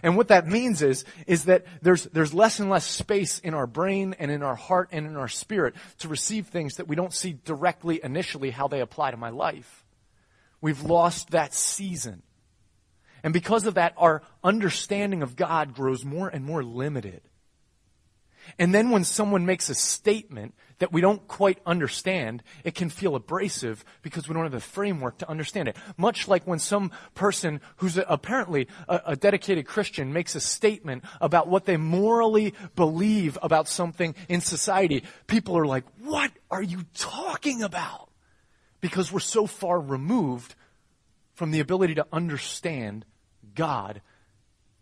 And 0.02 0.16
what 0.16 0.28
that 0.28 0.46
means 0.46 0.82
is, 0.82 1.04
is 1.26 1.44
that 1.44 1.64
there's, 1.82 2.04
there's 2.04 2.34
less 2.34 2.60
and 2.60 2.70
less 2.70 2.84
space 2.84 3.38
in 3.40 3.54
our 3.54 3.66
brain 3.66 4.14
and 4.18 4.30
in 4.30 4.42
our 4.42 4.56
heart 4.56 4.88
and 4.92 5.06
in 5.06 5.16
our 5.16 5.28
spirit 5.28 5.74
to 5.98 6.08
receive 6.08 6.46
things 6.46 6.76
that 6.76 6.88
we 6.88 6.96
don't 6.96 7.12
see 7.12 7.38
directly 7.44 8.00
initially 8.02 8.50
how 8.50 8.68
they 8.68 8.80
apply 8.80 9.10
to 9.10 9.16
my 9.16 9.30
life. 9.30 9.84
We've 10.60 10.82
lost 10.82 11.30
that 11.30 11.54
season. 11.54 12.22
And 13.22 13.32
because 13.32 13.66
of 13.66 13.74
that, 13.74 13.94
our 13.96 14.22
understanding 14.42 15.22
of 15.22 15.36
God 15.36 15.74
grows 15.74 16.04
more 16.04 16.28
and 16.28 16.44
more 16.44 16.62
limited. 16.62 17.22
And 18.58 18.74
then 18.74 18.90
when 18.90 19.04
someone 19.04 19.46
makes 19.46 19.68
a 19.70 19.74
statement 19.74 20.54
that 20.78 20.92
we 20.92 21.00
don't 21.00 21.26
quite 21.28 21.58
understand, 21.66 22.42
it 22.64 22.74
can 22.74 22.88
feel 22.88 23.14
abrasive 23.14 23.84
because 24.02 24.28
we 24.28 24.34
don't 24.34 24.44
have 24.44 24.52
the 24.52 24.60
framework 24.60 25.18
to 25.18 25.28
understand 25.28 25.68
it. 25.68 25.76
Much 25.96 26.26
like 26.26 26.46
when 26.46 26.58
some 26.58 26.90
person 27.14 27.60
who's 27.76 27.98
apparently 28.08 28.66
a, 28.88 29.00
a 29.06 29.16
dedicated 29.16 29.66
Christian 29.66 30.12
makes 30.12 30.34
a 30.34 30.40
statement 30.40 31.04
about 31.20 31.48
what 31.48 31.66
they 31.66 31.76
morally 31.76 32.54
believe 32.76 33.38
about 33.42 33.68
something 33.68 34.14
in 34.28 34.40
society, 34.40 35.04
people 35.26 35.56
are 35.56 35.66
like, 35.66 35.84
what 36.02 36.32
are 36.50 36.62
you 36.62 36.84
talking 36.94 37.62
about? 37.62 38.08
Because 38.80 39.12
we're 39.12 39.20
so 39.20 39.46
far 39.46 39.78
removed 39.78 40.54
from 41.34 41.50
the 41.50 41.60
ability 41.60 41.94
to 41.96 42.06
understand 42.12 43.04
God 43.54 44.00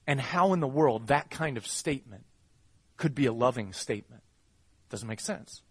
and 0.07 0.21
how 0.21 0.53
in 0.53 0.61
the 0.61 0.67
world 0.67 1.09
that 1.09 1.29
kind 1.29 1.57
of 1.57 1.67
statement 1.67 2.25
could 2.99 3.15
be 3.15 3.25
a 3.25 3.33
loving 3.33 3.73
statement. 3.73 4.23
Doesn't 4.91 5.09
make 5.09 5.21
sense. 5.21 5.63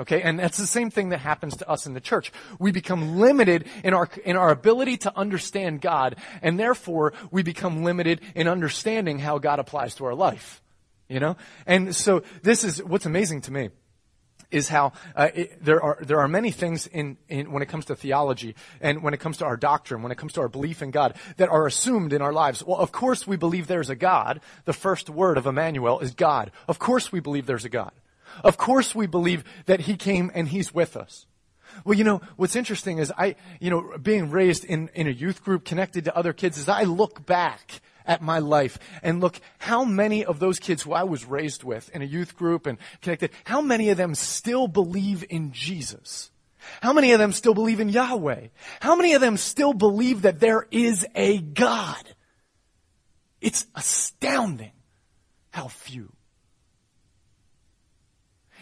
Okay, 0.00 0.22
and 0.22 0.40
that's 0.40 0.58
the 0.58 0.66
same 0.66 0.90
thing 0.90 1.10
that 1.10 1.20
happens 1.20 1.56
to 1.58 1.68
us 1.68 1.86
in 1.86 1.94
the 1.94 2.00
church. 2.00 2.32
We 2.58 2.72
become 2.72 3.18
limited 3.20 3.66
in 3.84 3.94
our, 3.94 4.08
in 4.24 4.36
our 4.36 4.50
ability 4.50 4.96
to 4.98 5.16
understand 5.16 5.80
God, 5.80 6.16
and 6.42 6.58
therefore 6.58 7.12
we 7.30 7.44
become 7.44 7.84
limited 7.84 8.20
in 8.34 8.48
understanding 8.48 9.20
how 9.20 9.38
God 9.38 9.60
applies 9.60 9.94
to 9.96 10.04
our 10.06 10.14
life. 10.14 10.60
You 11.08 11.20
know? 11.20 11.36
And 11.64 11.94
so 11.94 12.24
this 12.42 12.64
is, 12.64 12.82
what's 12.82 13.06
amazing 13.06 13.42
to 13.42 13.52
me 13.52 13.70
is 14.54 14.68
how 14.68 14.92
uh, 15.16 15.28
it, 15.34 15.62
there 15.62 15.82
are 15.82 15.98
there 16.00 16.20
are 16.20 16.28
many 16.28 16.50
things 16.50 16.86
in, 16.86 17.16
in 17.28 17.52
when 17.52 17.62
it 17.62 17.68
comes 17.68 17.84
to 17.86 17.96
theology 17.96 18.54
and 18.80 19.02
when 19.02 19.12
it 19.12 19.20
comes 19.20 19.38
to 19.38 19.44
our 19.44 19.56
doctrine, 19.56 20.02
when 20.02 20.12
it 20.12 20.18
comes 20.18 20.32
to 20.34 20.40
our 20.40 20.48
belief 20.48 20.80
in 20.80 20.90
God, 20.90 21.14
that 21.36 21.48
are 21.48 21.66
assumed 21.66 22.12
in 22.12 22.22
our 22.22 22.32
lives. 22.32 22.64
Well, 22.64 22.78
of 22.78 22.92
course 22.92 23.26
we 23.26 23.36
believe 23.36 23.66
there's 23.66 23.90
a 23.90 23.96
God. 23.96 24.40
The 24.64 24.72
first 24.72 25.10
word 25.10 25.36
of 25.36 25.46
Emmanuel 25.46 26.00
is 26.00 26.14
God. 26.14 26.52
Of 26.68 26.78
course 26.78 27.12
we 27.12 27.20
believe 27.20 27.46
there's 27.46 27.64
a 27.64 27.68
God. 27.68 27.92
Of 28.42 28.56
course 28.56 28.94
we 28.94 29.06
believe 29.06 29.44
that 29.66 29.80
He 29.80 29.96
came 29.96 30.30
and 30.34 30.48
He's 30.48 30.72
with 30.72 30.96
us. 30.96 31.26
Well, 31.84 31.98
you 31.98 32.04
know, 32.04 32.20
what's 32.36 32.56
interesting 32.56 32.98
is 32.98 33.12
I, 33.18 33.34
you 33.60 33.70
know, 33.70 33.98
being 34.00 34.30
raised 34.30 34.64
in, 34.64 34.90
in 34.94 35.08
a 35.08 35.10
youth 35.10 35.42
group 35.42 35.64
connected 35.64 36.04
to 36.04 36.16
other 36.16 36.32
kids, 36.32 36.58
is 36.58 36.68
I 36.68 36.84
look 36.84 37.26
back 37.26 37.80
at 38.04 38.22
my 38.22 38.38
life 38.38 38.78
and 39.02 39.20
look 39.20 39.40
how 39.58 39.84
many 39.84 40.24
of 40.24 40.38
those 40.38 40.58
kids 40.58 40.82
who 40.82 40.92
I 40.92 41.04
was 41.04 41.24
raised 41.24 41.64
with 41.64 41.88
in 41.94 42.02
a 42.02 42.06
youth 42.06 42.36
group 42.36 42.66
and 42.66 42.78
connected, 43.00 43.30
how 43.44 43.60
many 43.60 43.90
of 43.90 43.96
them 43.96 44.14
still 44.14 44.68
believe 44.68 45.24
in 45.28 45.52
Jesus? 45.52 46.30
How 46.80 46.92
many 46.92 47.12
of 47.12 47.18
them 47.18 47.32
still 47.32 47.54
believe 47.54 47.80
in 47.80 47.88
Yahweh? 47.88 48.48
How 48.80 48.96
many 48.96 49.14
of 49.14 49.20
them 49.20 49.36
still 49.36 49.72
believe 49.72 50.22
that 50.22 50.40
there 50.40 50.66
is 50.70 51.06
a 51.14 51.38
God? 51.38 52.02
It's 53.40 53.66
astounding 53.74 54.72
how 55.50 55.68
few. 55.68 56.12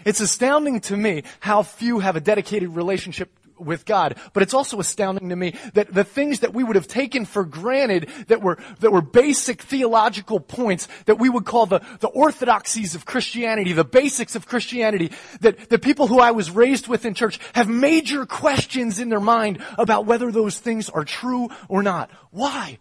It's 0.04 0.20
astounding 0.20 0.80
to 0.82 0.96
me 0.96 1.22
how 1.38 1.62
few 1.62 2.00
have 2.00 2.16
a 2.16 2.20
dedicated 2.20 2.70
relationship 2.70 3.30
with 3.64 3.84
God. 3.84 4.18
But 4.32 4.42
it's 4.42 4.54
also 4.54 4.80
astounding 4.80 5.28
to 5.30 5.36
me 5.36 5.54
that 5.74 5.92
the 5.92 6.04
things 6.04 6.40
that 6.40 6.54
we 6.54 6.64
would 6.64 6.76
have 6.76 6.88
taken 6.88 7.24
for 7.24 7.44
granted 7.44 8.08
that 8.28 8.42
were, 8.42 8.58
that 8.80 8.92
were 8.92 9.02
basic 9.02 9.62
theological 9.62 10.40
points 10.40 10.88
that 11.06 11.18
we 11.18 11.28
would 11.28 11.44
call 11.44 11.66
the, 11.66 11.80
the 12.00 12.08
orthodoxies 12.08 12.94
of 12.94 13.04
Christianity, 13.04 13.72
the 13.72 13.84
basics 13.84 14.34
of 14.34 14.46
Christianity, 14.46 15.12
that 15.40 15.68
the 15.68 15.78
people 15.78 16.06
who 16.06 16.20
I 16.20 16.30
was 16.30 16.50
raised 16.50 16.88
with 16.88 17.04
in 17.04 17.14
church 17.14 17.38
have 17.54 17.68
major 17.68 18.26
questions 18.26 18.98
in 18.98 19.08
their 19.08 19.20
mind 19.20 19.62
about 19.78 20.06
whether 20.06 20.30
those 20.30 20.58
things 20.58 20.90
are 20.90 21.04
true 21.04 21.48
or 21.68 21.82
not. 21.82 22.10
Why? 22.30 22.78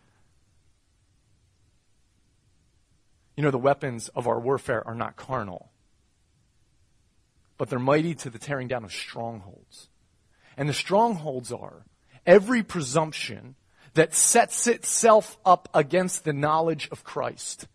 You 3.36 3.44
know, 3.44 3.52
the 3.52 3.58
weapons 3.58 4.10
of 4.10 4.28
our 4.28 4.40
warfare 4.40 4.86
are 4.86 4.96
not 4.96 5.16
carnal 5.16 5.72
but 7.62 7.70
they're 7.70 7.78
mighty 7.78 8.16
to 8.16 8.32
the 8.32 8.40
tearing 8.40 8.68
down 8.68 8.84
of 8.84 8.92
strongholds. 8.92 9.88
And 10.62 10.70
the 10.70 10.76
strongholds 10.76 11.52
are 11.52 11.88
every 12.24 12.62
presumption 12.62 13.56
that 13.96 14.14
sets 14.14 14.68
itself 14.68 15.40
up 15.44 15.68
against 15.74 16.24
the 16.24 16.34
knowledge 16.34 16.88
of 16.92 17.04
Christ. 17.04 17.68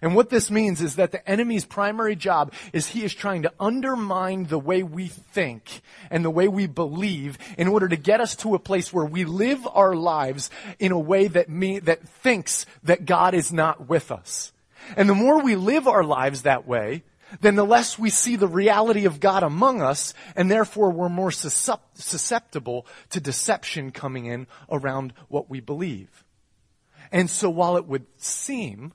And 0.00 0.14
what 0.14 0.30
this 0.30 0.48
means 0.48 0.80
is 0.80 0.94
that 0.94 1.10
the 1.10 1.28
enemy's 1.28 1.64
primary 1.64 2.14
job 2.14 2.52
is 2.72 2.86
he 2.86 3.02
is 3.02 3.12
trying 3.12 3.42
to 3.42 3.52
undermine 3.58 4.44
the 4.44 4.60
way 4.60 4.84
we 4.84 5.08
think 5.08 5.80
and 6.08 6.24
the 6.24 6.30
way 6.30 6.46
we 6.46 6.68
believe 6.68 7.36
in 7.58 7.66
order 7.66 7.88
to 7.88 7.96
get 7.96 8.20
us 8.20 8.36
to 8.36 8.54
a 8.54 8.60
place 8.60 8.92
where 8.92 9.04
we 9.04 9.24
live 9.24 9.66
our 9.66 9.96
lives 9.96 10.50
in 10.78 10.92
a 10.92 10.98
way 11.00 11.26
that 11.26 11.48
me, 11.48 11.80
that 11.80 12.08
thinks 12.08 12.64
that 12.84 13.06
God 13.06 13.34
is 13.34 13.52
not 13.52 13.88
with 13.88 14.12
us. 14.12 14.52
And 14.96 15.08
the 15.08 15.16
more 15.16 15.42
we 15.42 15.56
live 15.56 15.88
our 15.88 16.04
lives 16.04 16.42
that 16.42 16.64
way, 16.64 17.02
then 17.40 17.54
the 17.54 17.64
less 17.64 17.98
we 17.98 18.10
see 18.10 18.36
the 18.36 18.48
reality 18.48 19.04
of 19.04 19.20
God 19.20 19.42
among 19.42 19.80
us, 19.82 20.14
and 20.34 20.50
therefore 20.50 20.90
we're 20.90 21.08
more 21.08 21.30
susceptible 21.30 22.86
to 23.10 23.20
deception 23.20 23.90
coming 23.90 24.26
in 24.26 24.46
around 24.70 25.12
what 25.28 25.48
we 25.48 25.60
believe. 25.60 26.24
And 27.12 27.28
so 27.30 27.50
while 27.50 27.76
it 27.76 27.86
would 27.86 28.06
seem 28.16 28.92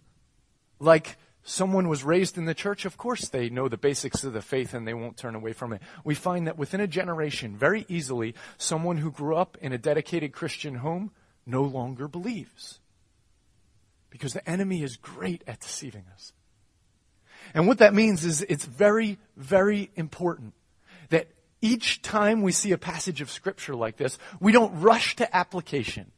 like 0.79 1.17
someone 1.43 1.87
was 1.87 2.03
raised 2.03 2.37
in 2.37 2.45
the 2.45 2.53
church, 2.53 2.85
of 2.85 2.97
course 2.97 3.29
they 3.29 3.49
know 3.49 3.67
the 3.67 3.77
basics 3.77 4.23
of 4.23 4.33
the 4.33 4.41
faith 4.41 4.73
and 4.73 4.87
they 4.87 4.93
won't 4.93 5.17
turn 5.17 5.35
away 5.35 5.53
from 5.53 5.73
it. 5.73 5.81
We 6.03 6.15
find 6.15 6.47
that 6.47 6.57
within 6.57 6.81
a 6.81 6.87
generation, 6.87 7.55
very 7.55 7.85
easily, 7.87 8.35
someone 8.57 8.97
who 8.97 9.11
grew 9.11 9.35
up 9.35 9.57
in 9.61 9.71
a 9.71 9.77
dedicated 9.77 10.33
Christian 10.33 10.75
home 10.75 11.11
no 11.45 11.61
longer 11.63 12.07
believes. 12.07 12.79
Because 14.09 14.33
the 14.33 14.49
enemy 14.49 14.81
is 14.81 14.97
great 14.97 15.43
at 15.45 15.59
deceiving 15.59 16.05
us. 16.13 16.33
And 17.55 17.67
what 17.67 17.77
that 17.77 17.93
means 17.93 18.25
is 18.25 18.41
it's 18.41 18.65
very, 18.65 19.17
very 19.37 19.89
important 19.95 20.53
that 21.09 21.29
each 21.61 22.01
time 22.01 22.41
we 22.41 22.51
see 22.51 22.73
a 22.73 22.77
passage 22.77 23.21
of 23.21 23.31
scripture 23.31 23.73
like 23.73 23.95
this, 23.95 24.19
we 24.41 24.51
don't 24.51 24.81
rush 24.81 25.15
to 25.15 25.35
application, 25.35 26.11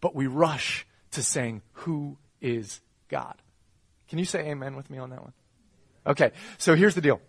but 0.00 0.14
we 0.14 0.26
rush 0.26 0.84
to 1.12 1.22
saying, 1.22 1.62
who 1.72 2.18
is 2.40 2.80
God? 3.08 3.36
Can 4.08 4.18
you 4.18 4.24
say 4.24 4.40
amen 4.40 4.74
with 4.74 4.90
me 4.90 4.98
on 4.98 5.10
that 5.10 5.22
one? 5.22 5.32
Okay, 6.04 6.32
so 6.58 6.74
here's 6.74 6.96
the 6.96 7.00
deal 7.00 7.20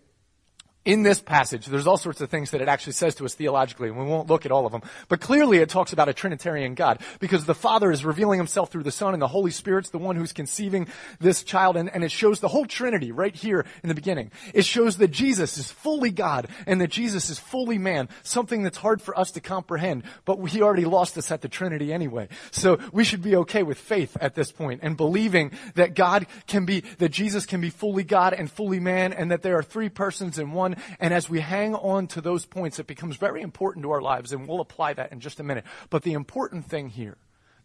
in 0.88 1.02
this 1.02 1.20
passage, 1.20 1.66
there's 1.66 1.86
all 1.86 1.98
sorts 1.98 2.22
of 2.22 2.30
things 2.30 2.50
that 2.52 2.62
it 2.62 2.68
actually 2.68 2.94
says 2.94 3.14
to 3.16 3.26
us 3.26 3.34
theologically, 3.34 3.90
and 3.90 3.98
we 3.98 4.06
won't 4.06 4.30
look 4.30 4.46
at 4.46 4.50
all 4.50 4.64
of 4.64 4.72
them. 4.72 4.80
But 5.08 5.20
clearly 5.20 5.58
it 5.58 5.68
talks 5.68 5.92
about 5.92 6.08
a 6.08 6.14
Trinitarian 6.14 6.74
God, 6.74 7.02
because 7.20 7.44
the 7.44 7.54
Father 7.54 7.92
is 7.92 8.06
revealing 8.06 8.38
himself 8.38 8.72
through 8.72 8.84
the 8.84 8.90
Son, 8.90 9.12
and 9.12 9.20
the 9.20 9.28
Holy 9.28 9.50
Spirit's 9.50 9.90
the 9.90 9.98
one 9.98 10.16
who's 10.16 10.32
conceiving 10.32 10.88
this 11.20 11.42
child, 11.42 11.76
and, 11.76 11.90
and 11.92 12.04
it 12.04 12.10
shows 12.10 12.40
the 12.40 12.48
whole 12.48 12.64
Trinity 12.64 13.12
right 13.12 13.36
here 13.36 13.66
in 13.82 13.90
the 13.90 13.94
beginning. 13.94 14.32
It 14.54 14.64
shows 14.64 14.96
that 14.96 15.08
Jesus 15.08 15.58
is 15.58 15.70
fully 15.70 16.10
God, 16.10 16.48
and 16.66 16.80
that 16.80 16.88
Jesus 16.88 17.28
is 17.28 17.38
fully 17.38 17.76
man, 17.76 18.08
something 18.22 18.62
that's 18.62 18.78
hard 18.78 19.02
for 19.02 19.16
us 19.18 19.30
to 19.32 19.42
comprehend, 19.42 20.04
but 20.24 20.42
he 20.46 20.62
already 20.62 20.86
lost 20.86 21.18
us 21.18 21.30
at 21.30 21.42
the 21.42 21.48
Trinity 21.48 21.92
anyway. 21.92 22.28
So 22.50 22.78
we 22.92 23.04
should 23.04 23.20
be 23.20 23.36
okay 23.36 23.62
with 23.62 23.76
faith 23.76 24.16
at 24.22 24.34
this 24.34 24.50
point, 24.50 24.80
and 24.82 24.96
believing 24.96 25.50
that 25.74 25.94
God 25.94 26.26
can 26.46 26.64
be, 26.64 26.80
that 26.96 27.10
Jesus 27.10 27.44
can 27.44 27.60
be 27.60 27.68
fully 27.68 28.04
God 28.04 28.32
and 28.32 28.50
fully 28.50 28.80
man, 28.80 29.12
and 29.12 29.30
that 29.30 29.42
there 29.42 29.58
are 29.58 29.62
three 29.62 29.90
persons 29.90 30.38
in 30.38 30.52
one, 30.52 30.76
and 31.00 31.14
as 31.14 31.28
we 31.28 31.40
hang 31.40 31.74
on 31.74 32.06
to 32.08 32.20
those 32.20 32.46
points, 32.46 32.78
it 32.78 32.86
becomes 32.86 33.16
very 33.16 33.42
important 33.42 33.84
to 33.84 33.90
our 33.90 34.00
lives, 34.00 34.32
and 34.32 34.48
we'll 34.48 34.60
apply 34.60 34.94
that 34.94 35.12
in 35.12 35.20
just 35.20 35.40
a 35.40 35.44
minute. 35.44 35.64
But 35.90 36.02
the 36.02 36.12
important 36.12 36.66
thing 36.66 36.88
here 36.88 37.16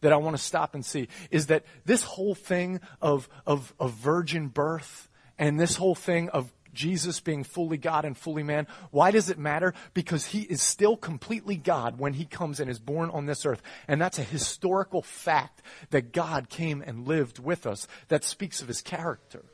that 0.02 0.14
I 0.14 0.18
want 0.18 0.36
to 0.38 0.44
stop 0.44 0.76
and 0.76 0.86
see 0.86 1.08
is 1.32 1.48
that 1.48 1.66
this 1.86 2.04
whole 2.04 2.36
thing 2.36 2.80
of, 3.02 3.28
of, 3.46 3.74
of 3.80 3.94
virgin 3.94 4.50
birth 4.50 5.10
and 5.40 5.60
this 5.60 5.76
whole 5.76 5.96
thing 5.96 6.30
of 6.30 6.52
Jesus 6.74 7.20
being 7.20 7.44
fully 7.44 7.78
God 7.78 8.06
and 8.06 8.18
fully 8.18 8.44
man. 8.44 8.68
Why 8.92 9.12
does 9.12 9.30
it 9.30 9.38
matter? 9.38 9.74
Because 9.94 10.26
he 10.26 10.42
is 10.42 10.62
still 10.62 10.98
completely 10.98 11.56
God 11.56 12.00
when 12.00 12.14
he 12.14 12.26
comes 12.26 12.60
and 12.60 12.70
is 12.70 12.80
born 12.80 13.10
on 13.12 13.26
this 13.26 13.46
earth. 13.46 13.62
And 13.88 14.02
that's 14.02 14.20
a 14.20 14.24
historical 14.24 15.02
fact 15.02 15.62
that 15.92 16.12
God 16.12 16.50
came 16.50 16.84
and 16.86 17.08
lived 17.08 17.40
with 17.40 17.66
us 17.66 17.88
that 18.08 18.24
speaks 18.24 18.62
of 18.62 18.68
his 18.68 18.82
character. 18.82 19.46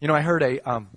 You 0.00 0.08
know, 0.08 0.14
I 0.14 0.20
heard 0.20 0.42
a, 0.42 0.60
um, 0.68 0.88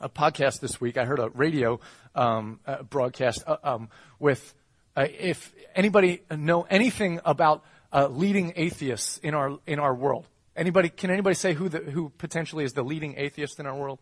a 0.00 0.08
podcast 0.08 0.60
this 0.60 0.80
week. 0.80 0.96
I 0.96 1.04
heard 1.04 1.18
a 1.18 1.28
radio 1.28 1.80
um, 2.14 2.60
uh, 2.66 2.82
broadcast 2.82 3.44
uh, 3.46 3.56
um, 3.62 3.88
with 4.18 4.54
uh, 4.96 5.06
if 5.18 5.54
anybody 5.74 6.22
know 6.30 6.62
anything 6.62 7.20
about 7.24 7.64
uh, 7.92 8.08
leading 8.08 8.52
atheists 8.56 9.18
in 9.18 9.34
our 9.34 9.58
in 9.66 9.78
our 9.78 9.94
world. 9.94 10.26
Anybody 10.56 10.88
can 10.88 11.10
anybody 11.10 11.34
say 11.34 11.54
who 11.54 11.68
the, 11.68 11.78
who 11.78 12.10
potentially 12.18 12.64
is 12.64 12.72
the 12.72 12.82
leading 12.82 13.14
atheist 13.16 13.60
in 13.60 13.66
our 13.66 13.76
world? 13.76 13.98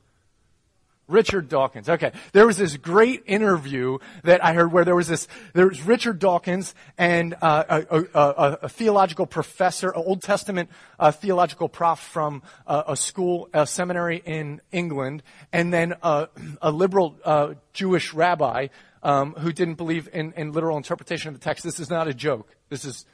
Richard 1.09 1.49
Dawkins. 1.49 1.89
Okay. 1.89 2.13
There 2.33 2.47
was 2.47 2.59
this 2.59 2.77
great 2.77 3.23
interview 3.27 3.99
that 4.25 4.45
I 4.45 4.53
heard 4.53 4.73
where 4.73 4.85
there 4.85 4.95
was 4.95 5.09
this, 5.09 5.27
there 5.55 5.67
was 5.67 5.83
Richard 5.83 6.19
Dawkins 6.19 6.75
and 6.99 7.35
uh, 7.41 7.83
a, 7.91 8.05
a, 8.15 8.59
a, 8.63 8.69
theological 8.69 9.27
professor, 9.27 9.89
an 9.89 10.03
Old 10.05 10.23
Testament 10.23 10.69
uh, 10.99 11.11
theological 11.11 11.69
prof 11.69 11.99
from 11.99 12.43
uh, 12.67 12.85
a 12.89 12.97
school, 12.97 13.49
a 13.55 13.67
seminary 13.67 14.23
in 14.25 14.61
England, 14.71 15.23
and 15.53 15.73
then 15.73 15.95
a 16.03 16.29
liberal 16.71 17.17
uh, 17.25 17.55
Jewish 17.73 18.13
rabbi 18.13 18.69
um, 19.03 19.33
who 19.35 19.53
didn't 19.53 19.75
believe 19.75 20.09
in, 20.13 20.33
in 20.33 20.53
literal 20.53 20.77
interpretation 20.77 21.29
of 21.29 21.35
the 21.35 21.45
text. 21.45 21.65
This 21.65 21.81
is 21.81 21.89
not 21.89 22.07
a 22.07 22.15
joke. 22.15 22.55
This 22.69 22.85
is, 22.85 23.07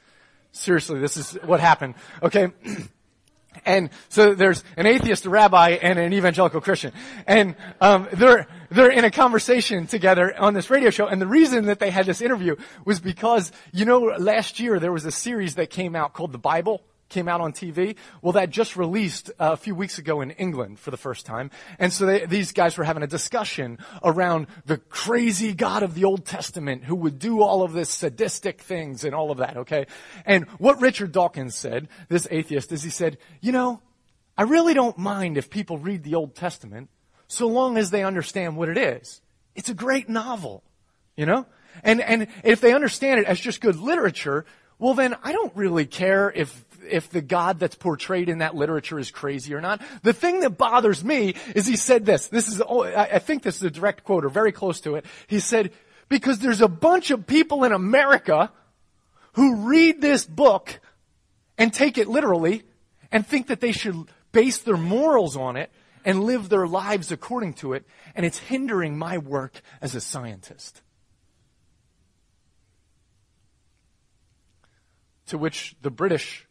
seriously, 0.51 0.99
this 0.99 1.15
is 1.15 1.33
what 1.43 1.61
happened. 1.61 1.95
Okay. 2.21 2.51
And 3.65 3.89
so 4.09 4.33
there's 4.33 4.63
an 4.77 4.85
atheist, 4.85 5.25
rabbi, 5.25 5.71
and 5.71 5.99
an 5.99 6.13
evangelical 6.13 6.61
Christian. 6.61 6.91
And 7.27 7.55
um, 7.81 8.07
they're 8.13 8.47
they're 8.69 8.91
in 8.91 9.05
a 9.05 9.11
conversation 9.11 9.87
together 9.87 10.37
on 10.37 10.53
this 10.53 10.69
radio 10.69 10.89
show. 10.89 11.07
And 11.07 11.21
the 11.21 11.27
reason 11.27 11.65
that 11.65 11.79
they 11.79 11.91
had 11.91 12.05
this 12.05 12.21
interview 12.21 12.55
was 12.83 12.99
because 12.99 13.51
you 13.71 13.85
know 13.85 13.99
last 13.99 14.59
year 14.59 14.79
there 14.79 14.91
was 14.91 15.05
a 15.05 15.11
series 15.11 15.55
that 15.55 15.69
came 15.69 15.95
out 15.95 16.13
called 16.13 16.31
The 16.31 16.37
Bible 16.37 16.81
came 17.09 17.27
out 17.27 17.41
on 17.41 17.53
TV. 17.53 17.95
Well, 18.21 18.33
that 18.33 18.49
just 18.49 18.75
released 18.75 19.29
uh, 19.39 19.51
a 19.53 19.57
few 19.57 19.75
weeks 19.75 19.97
ago 19.97 20.21
in 20.21 20.31
England 20.31 20.79
for 20.79 20.91
the 20.91 20.97
first 20.97 21.25
time. 21.25 21.51
And 21.79 21.93
so 21.93 22.05
they, 22.05 22.25
these 22.25 22.51
guys 22.51 22.77
were 22.77 22.83
having 22.83 23.03
a 23.03 23.07
discussion 23.07 23.77
around 24.03 24.47
the 24.65 24.77
crazy 24.77 25.53
God 25.53 25.83
of 25.83 25.93
the 25.93 26.05
Old 26.05 26.25
Testament 26.25 26.83
who 26.83 26.95
would 26.95 27.19
do 27.19 27.41
all 27.41 27.63
of 27.63 27.73
this 27.73 27.89
sadistic 27.89 28.61
things 28.61 29.03
and 29.03 29.13
all 29.13 29.31
of 29.31 29.37
that, 29.37 29.57
okay? 29.57 29.85
And 30.25 30.45
what 30.57 30.81
Richard 30.81 31.11
Dawkins 31.11 31.55
said, 31.55 31.87
this 32.09 32.27
atheist, 32.31 32.71
is 32.71 32.83
he 32.83 32.89
said, 32.89 33.17
you 33.41 33.51
know, 33.51 33.81
I 34.37 34.43
really 34.43 34.73
don't 34.73 34.97
mind 34.97 35.37
if 35.37 35.49
people 35.49 35.77
read 35.77 36.03
the 36.03 36.15
Old 36.15 36.35
Testament 36.35 36.89
so 37.27 37.47
long 37.47 37.77
as 37.77 37.89
they 37.89 38.03
understand 38.03 38.57
what 38.57 38.69
it 38.69 38.77
is. 38.77 39.21
It's 39.55 39.69
a 39.69 39.73
great 39.73 40.09
novel, 40.09 40.63
you 41.15 41.25
know? 41.25 41.45
And, 41.83 42.01
and 42.01 42.27
if 42.43 42.61
they 42.61 42.73
understand 42.73 43.19
it 43.19 43.25
as 43.25 43.39
just 43.39 43.61
good 43.61 43.77
literature, 43.77 44.45
well 44.79 44.93
then 44.93 45.15
I 45.23 45.31
don't 45.31 45.55
really 45.55 45.85
care 45.85 46.31
if, 46.31 46.64
if 46.89 47.09
the 47.09 47.21
God 47.21 47.59
that's 47.59 47.75
portrayed 47.75 48.29
in 48.29 48.39
that 48.39 48.55
literature 48.55 48.99
is 48.99 49.11
crazy 49.11 49.53
or 49.53 49.61
not. 49.61 49.81
The 50.03 50.13
thing 50.13 50.41
that 50.41 50.57
bothers 50.57 51.03
me 51.03 51.35
is 51.55 51.65
he 51.65 51.75
said 51.75 52.05
this. 52.05 52.27
This 52.27 52.47
is, 52.47 52.61
oh, 52.67 52.83
I 52.83 53.19
think 53.19 53.43
this 53.43 53.57
is 53.57 53.63
a 53.63 53.71
direct 53.71 54.03
quote 54.03 54.25
or 54.25 54.29
very 54.29 54.51
close 54.51 54.81
to 54.81 54.95
it. 54.95 55.05
He 55.27 55.39
said, 55.39 55.71
because 56.09 56.39
there's 56.39 56.61
a 56.61 56.67
bunch 56.67 57.11
of 57.11 57.27
people 57.27 57.63
in 57.63 57.71
America 57.71 58.51
who 59.33 59.67
read 59.67 60.01
this 60.01 60.25
book 60.25 60.79
and 61.57 61.73
take 61.73 61.97
it 61.97 62.07
literally 62.07 62.63
and 63.11 63.25
think 63.25 63.47
that 63.47 63.61
they 63.61 63.71
should 63.71 63.95
base 64.31 64.59
their 64.59 64.77
morals 64.77 65.37
on 65.37 65.55
it 65.55 65.71
and 66.03 66.23
live 66.23 66.49
their 66.49 66.67
lives 66.67 67.11
according 67.11 67.53
to 67.53 67.73
it, 67.73 67.85
and 68.13 68.25
it's 68.25 68.37
hindering 68.37 68.97
my 68.97 69.17
work 69.17 69.61
as 69.81 69.95
a 69.95 70.01
scientist. 70.01 70.81
To 75.27 75.37
which 75.39 75.75
the 75.81 75.89
British 75.89 76.47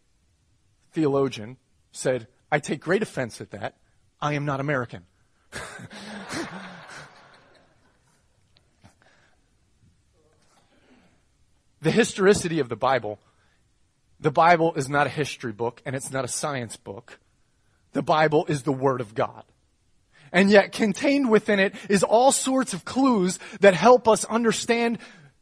theologian 0.94 1.58
said, 1.92 2.26
I 2.50 2.58
take 2.58 2.80
great 2.80 3.02
offense 3.02 3.40
at 3.40 3.50
that. 3.50 3.76
I 4.20 4.32
am 4.34 4.46
not 4.46 4.60
American. 4.60 5.04
the 11.82 11.90
historicity 11.90 12.60
of 12.60 12.68
the 12.68 12.76
Bible 12.76 13.18
the 14.24 14.30
Bible 14.30 14.72
is 14.74 14.88
not 14.88 15.06
a 15.06 15.10
history 15.10 15.52
book 15.52 15.82
and 15.84 15.94
it's 15.94 16.10
not 16.10 16.24
a 16.24 16.28
science 16.28 16.78
book. 16.78 17.18
The 17.92 18.02
Bible 18.02 18.46
is 18.48 18.62
the 18.62 18.72
Word 18.72 19.02
of 19.02 19.14
God. 19.14 19.44
And 20.32 20.50
yet 20.50 20.72
contained 20.72 21.30
within 21.30 21.60
it 21.60 21.74
is 21.90 22.02
all 22.02 22.32
sorts 22.32 22.72
of 22.72 22.86
clues 22.86 23.38
that 23.60 23.74
help 23.74 24.08
us 24.08 24.24
understand 24.24 24.98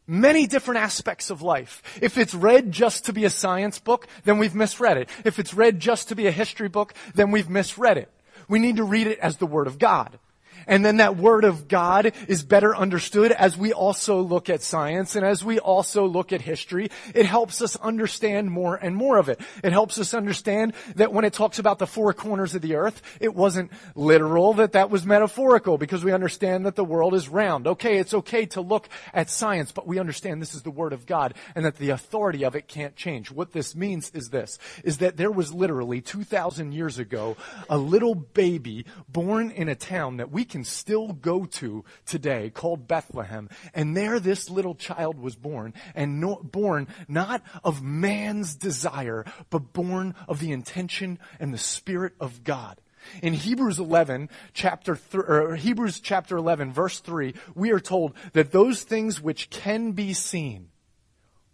many 0.07 0.47
different 0.47 0.79
aspects 0.79 1.29
of 1.29 1.41
life. 1.41 1.81
If 2.01 2.17
it's 2.17 2.33
read 2.33 2.71
just 2.71 3.05
to 3.05 3.13
be 3.13 3.25
a 3.25 3.29
science 3.29 3.79
book, 3.79 4.07
then 4.23 4.37
we've 4.37 4.55
misread 4.55 4.97
it. 4.97 5.09
If 5.23 5.39
it's 5.39 5.53
read 5.53 5.79
just 5.79 6.09
to 6.09 6.15
be 6.15 6.27
a 6.27 6.31
history 6.31 6.69
book, 6.69 6.93
then 7.15 7.31
we've 7.31 7.49
misread 7.49 7.97
it. 7.97 8.11
We 8.47 8.59
need 8.59 8.77
to 8.77 8.83
read 8.83 9.07
it 9.07 9.19
as 9.19 9.37
the 9.37 9.45
Word 9.45 9.67
of 9.67 9.79
God. 9.79 10.19
And 10.67 10.83
then 10.85 10.97
that 10.97 11.17
word 11.17 11.43
of 11.43 11.67
God 11.67 12.13
is 12.27 12.43
better 12.43 12.75
understood 12.75 13.31
as 13.31 13.57
we 13.57 13.73
also 13.73 14.21
look 14.21 14.49
at 14.49 14.61
science 14.61 15.15
and 15.15 15.25
as 15.25 15.43
we 15.43 15.59
also 15.59 16.05
look 16.05 16.31
at 16.31 16.41
history. 16.41 16.89
It 17.13 17.25
helps 17.25 17.61
us 17.61 17.75
understand 17.77 18.51
more 18.51 18.75
and 18.75 18.95
more 18.95 19.17
of 19.17 19.29
it. 19.29 19.39
It 19.63 19.71
helps 19.71 19.97
us 19.99 20.13
understand 20.13 20.73
that 20.95 21.13
when 21.13 21.25
it 21.25 21.33
talks 21.33 21.59
about 21.59 21.79
the 21.79 21.87
four 21.87 22.13
corners 22.13 22.55
of 22.55 22.61
the 22.61 22.75
earth, 22.75 23.01
it 23.19 23.33
wasn't 23.33 23.71
literal, 23.95 24.53
that 24.53 24.73
that 24.73 24.89
was 24.89 25.05
metaphorical 25.05 25.77
because 25.77 26.03
we 26.03 26.11
understand 26.11 26.65
that 26.65 26.75
the 26.75 26.83
world 26.83 27.13
is 27.13 27.29
round. 27.29 27.67
Okay, 27.67 27.97
it's 27.97 28.13
okay 28.13 28.45
to 28.47 28.61
look 28.61 28.89
at 29.13 29.29
science, 29.29 29.71
but 29.71 29.87
we 29.87 29.99
understand 29.99 30.41
this 30.41 30.55
is 30.55 30.63
the 30.63 30.71
word 30.71 30.93
of 30.93 31.05
God 31.05 31.33
and 31.55 31.65
that 31.65 31.77
the 31.77 31.89
authority 31.89 32.43
of 32.43 32.55
it 32.55 32.67
can't 32.67 32.95
change. 32.95 33.31
What 33.31 33.51
this 33.51 33.75
means 33.75 34.11
is 34.13 34.29
this, 34.29 34.59
is 34.83 34.99
that 34.99 35.17
there 35.17 35.31
was 35.31 35.53
literally 35.53 36.01
2,000 36.01 36.71
years 36.71 36.99
ago 36.99 37.35
a 37.69 37.77
little 37.77 38.15
baby 38.15 38.85
born 39.07 39.51
in 39.51 39.69
a 39.69 39.75
town 39.75 40.17
that 40.17 40.31
we 40.31 40.45
can 40.53 40.63
still 40.63 41.13
go 41.13 41.45
to 41.45 41.83
today 42.05 42.51
called 42.51 42.87
Bethlehem. 42.87 43.49
And 43.73 43.97
there 43.97 44.19
this 44.19 44.51
little 44.51 44.75
child 44.75 45.17
was 45.17 45.35
born 45.35 45.73
and 45.95 46.21
no, 46.21 46.35
born 46.35 46.87
not 47.07 47.41
of 47.63 47.81
man's 47.81 48.53
desire, 48.53 49.25
but 49.49 49.73
born 49.73 50.13
of 50.27 50.39
the 50.39 50.51
intention 50.51 51.17
and 51.39 51.51
the 51.51 51.57
spirit 51.57 52.13
of 52.19 52.43
God. 52.43 52.79
In 53.23 53.33
Hebrews 53.33 53.79
11, 53.79 54.29
chapter 54.53 54.95
th- 54.95 55.23
or 55.27 55.55
Hebrews 55.55 55.99
chapter 55.99 56.37
11, 56.37 56.71
verse 56.71 56.99
3, 56.99 57.33
we 57.55 57.71
are 57.71 57.79
told 57.79 58.13
that 58.33 58.51
those 58.51 58.83
things 58.83 59.19
which 59.19 59.49
can 59.49 59.93
be 59.93 60.13
seen 60.13 60.69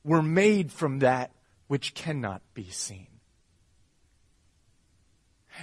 were 0.03 0.21
made 0.21 0.73
from 0.73 0.99
that 0.99 1.31
which 1.67 1.93
cannot 1.93 2.41
be 2.53 2.69
seen. 2.69 3.08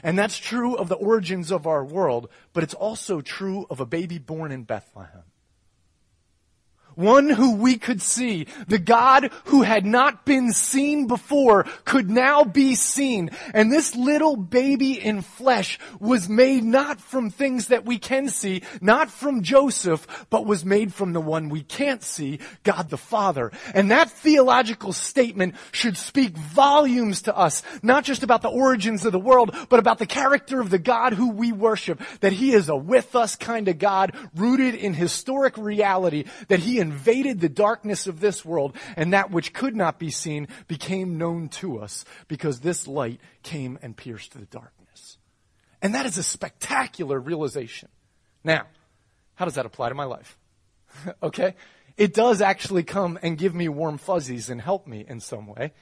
And 0.03 0.19
that's 0.19 0.39
true 0.39 0.77
of 0.77 0.89
the 0.89 0.97
origins 0.97 1.51
of 1.51 1.67
our 1.67 1.85
world, 1.85 2.29
but 2.53 2.63
it's 2.63 2.75
also 2.75 3.21
true 3.21 3.67
of 3.71 3.81
a 3.81 3.87
baby 3.87 4.19
born 4.19 4.53
in 4.53 4.65
Bethlehem 4.65 5.25
one 6.97 7.29
who 7.29 7.55
we 7.57 7.77
could 7.77 8.03
see. 8.03 8.47
The 8.67 8.79
God 8.79 9.31
who 9.45 9.63
had 9.63 9.87
not 9.87 10.25
been 10.25 10.53
seen 10.53 11.07
before 11.07 11.65
could 11.85 12.11
now 12.11 12.43
be 12.43 12.75
seen. 12.75 13.31
And 13.55 13.71
this 13.71 13.95
little 13.95 14.37
baby 14.37 14.99
in 15.01 15.23
flesh 15.23 15.79
was 16.01 16.29
made 16.29 16.65
not 16.65 17.01
from 17.01 17.31
things 17.31 17.69
that 17.69 17.85
we 17.85 17.99
can 17.99 18.29
see, 18.29 18.63
not 18.81 19.11
from 19.11 19.43
Joseph, 19.43 20.27
but 20.31 20.47
was 20.47 20.65
made 20.65 20.93
from 20.93 21.13
the 21.13 21.21
one 21.21 21.49
we 21.49 21.63
can't 21.63 22.03
see, 22.03 22.41
God 22.65 22.91
the 22.91 22.99
Father. 22.99 23.53
And 23.75 23.91
that 23.91 24.11
theological 24.11 24.93
statement 24.93 25.55
should 25.73 25.97
speak 25.97 26.37
volumes 26.37 27.23
to 27.23 27.37
us, 27.37 27.63
not 27.83 28.05
just 28.05 28.23
about 28.23 28.43
the 28.43 28.49
origins 28.49 29.05
of 29.05 29.13
the 29.13 29.19
world, 29.19 29.55
but 29.69 29.79
about 29.79 29.99
the 29.99 30.07
character 30.07 30.61
of 30.61 30.71
the 30.71 30.79
God 30.79 31.13
who 31.13 31.31
we 31.31 31.53
worship, 31.53 32.01
that 32.21 32.33
He 32.33 32.53
is 32.53 32.69
a 32.69 32.77
with 32.77 33.15
us 33.15 33.37
kind 33.37 33.69
of 33.69 33.79
God, 33.79 34.15
rooted 34.35 34.75
in 34.75 34.95
historic 34.95 35.59
reality, 35.59 36.25
that 36.49 36.61
He 36.61 36.79
invaded 36.93 37.41
the 37.41 37.49
darkness 37.49 38.07
of 38.07 38.21
this 38.21 38.45
world, 38.45 38.77
and 38.97 39.13
that 39.13 39.31
which 39.31 39.53
could 39.53 39.75
not 39.77 39.99
be 39.99 40.11
seen 40.11 40.49
became 40.69 41.19
known 41.19 41.49
to 41.49 41.79
us 41.79 42.05
because 42.29 42.61
this 42.61 42.87
light 42.87 43.21
came 43.43 43.79
and 43.83 43.97
pierced 43.97 44.33
the 44.33 44.47
darkness. 44.47 45.19
And 45.83 45.95
that 45.95 46.07
is 46.07 46.19
a 46.19 46.23
spectacular 46.23 47.19
realization. 47.19 47.89
Now, 48.45 48.67
how 49.35 49.45
does 49.45 49.55
that 49.55 49.67
apply 49.67 49.89
to 49.89 49.95
my 49.95 50.05
life? 50.05 50.37
okay? 51.23 51.55
It 51.97 52.15
does 52.15 52.41
actually 52.41 52.83
come 52.83 53.19
and 53.23 53.39
give 53.39 53.55
me 53.55 53.69
warm 53.69 53.99
fuzzies 53.99 54.51
and 54.51 54.61
help 54.61 54.87
me 54.87 55.05
in 55.07 55.21
some 55.21 55.47
way. 55.47 55.73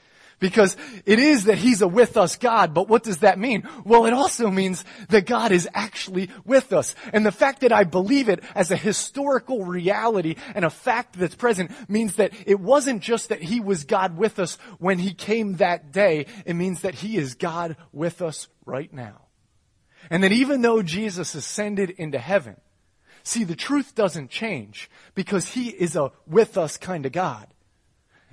Because 0.45 0.77
it 1.07 1.19
is 1.19 1.45
that 1.45 1.57
He's 1.57 1.81
a 1.81 1.89
with 1.89 2.19
us 2.19 2.37
God, 2.37 2.75
but 2.75 2.87
what 2.87 3.03
does 3.03 3.21
that 3.21 3.39
mean? 3.39 3.67
Well, 3.83 4.05
it 4.05 4.13
also 4.13 4.51
means 4.51 4.85
that 5.09 5.25
God 5.25 5.53
is 5.53 5.67
actually 5.73 6.29
with 6.45 6.75
us. 6.75 6.95
And 7.15 7.25
the 7.25 7.33
fact 7.33 7.63
that 7.63 7.73
I 7.73 7.85
believe 7.85 8.29
it 8.29 8.45
as 8.55 8.71
a 8.71 8.77
historical 8.77 9.65
reality 9.65 10.37
and 10.55 10.67
a 10.67 10.69
fact 10.69 11.19
that's 11.19 11.35
present 11.35 11.71
means 11.89 12.17
that 12.17 12.33
it 12.45 12.61
wasn't 12.61 13.01
just 13.01 13.31
that 13.31 13.41
He 13.41 13.59
was 13.59 13.85
God 13.85 14.19
with 14.19 14.39
us 14.39 14.57
when 14.79 14.99
He 14.99 15.15
came 15.15 15.55
that 15.55 15.93
day. 15.93 16.27
It 16.45 16.57
means 16.57 16.83
that 16.83 16.97
He 16.97 17.17
is 17.17 17.37
God 17.37 17.79
with 17.91 18.21
us 18.21 18.49
right 18.67 18.93
now. 18.93 19.23
And 20.11 20.23
that 20.23 20.33
even 20.33 20.61
though 20.61 20.83
Jesus 20.83 21.35
ascended 21.35 21.89
into 21.89 22.19
heaven, 22.19 22.61
see, 23.23 23.45
the 23.45 23.57
truth 23.57 23.95
doesn't 23.95 24.29
change 24.29 24.91
because 25.15 25.49
He 25.49 25.71
is 25.71 25.97
a 25.97 26.13
with 26.27 26.59
us 26.59 26.77
kind 26.77 27.07
of 27.07 27.13
God. 27.13 27.47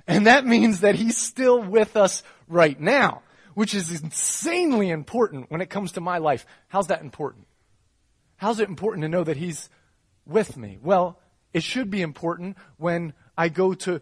And 0.06 0.26
that 0.26 0.46
means 0.46 0.80
that 0.80 0.94
he's 0.94 1.16
still 1.16 1.62
with 1.62 1.96
us 1.96 2.22
right 2.48 2.78
now, 2.78 3.22
which 3.54 3.74
is 3.74 4.02
insanely 4.02 4.90
important 4.90 5.50
when 5.50 5.60
it 5.60 5.70
comes 5.70 5.92
to 5.92 6.00
my 6.00 6.18
life. 6.18 6.44
How's 6.68 6.88
that 6.88 7.02
important? 7.02 7.46
How's 8.36 8.58
it 8.58 8.68
important 8.68 9.02
to 9.02 9.08
know 9.08 9.24
that 9.24 9.36
he's 9.36 9.70
with 10.26 10.56
me? 10.56 10.78
Well, 10.82 11.18
it 11.52 11.62
should 11.62 11.90
be 11.90 12.02
important 12.02 12.56
when 12.76 13.12
I 13.36 13.48
go 13.48 13.74
to 13.74 14.00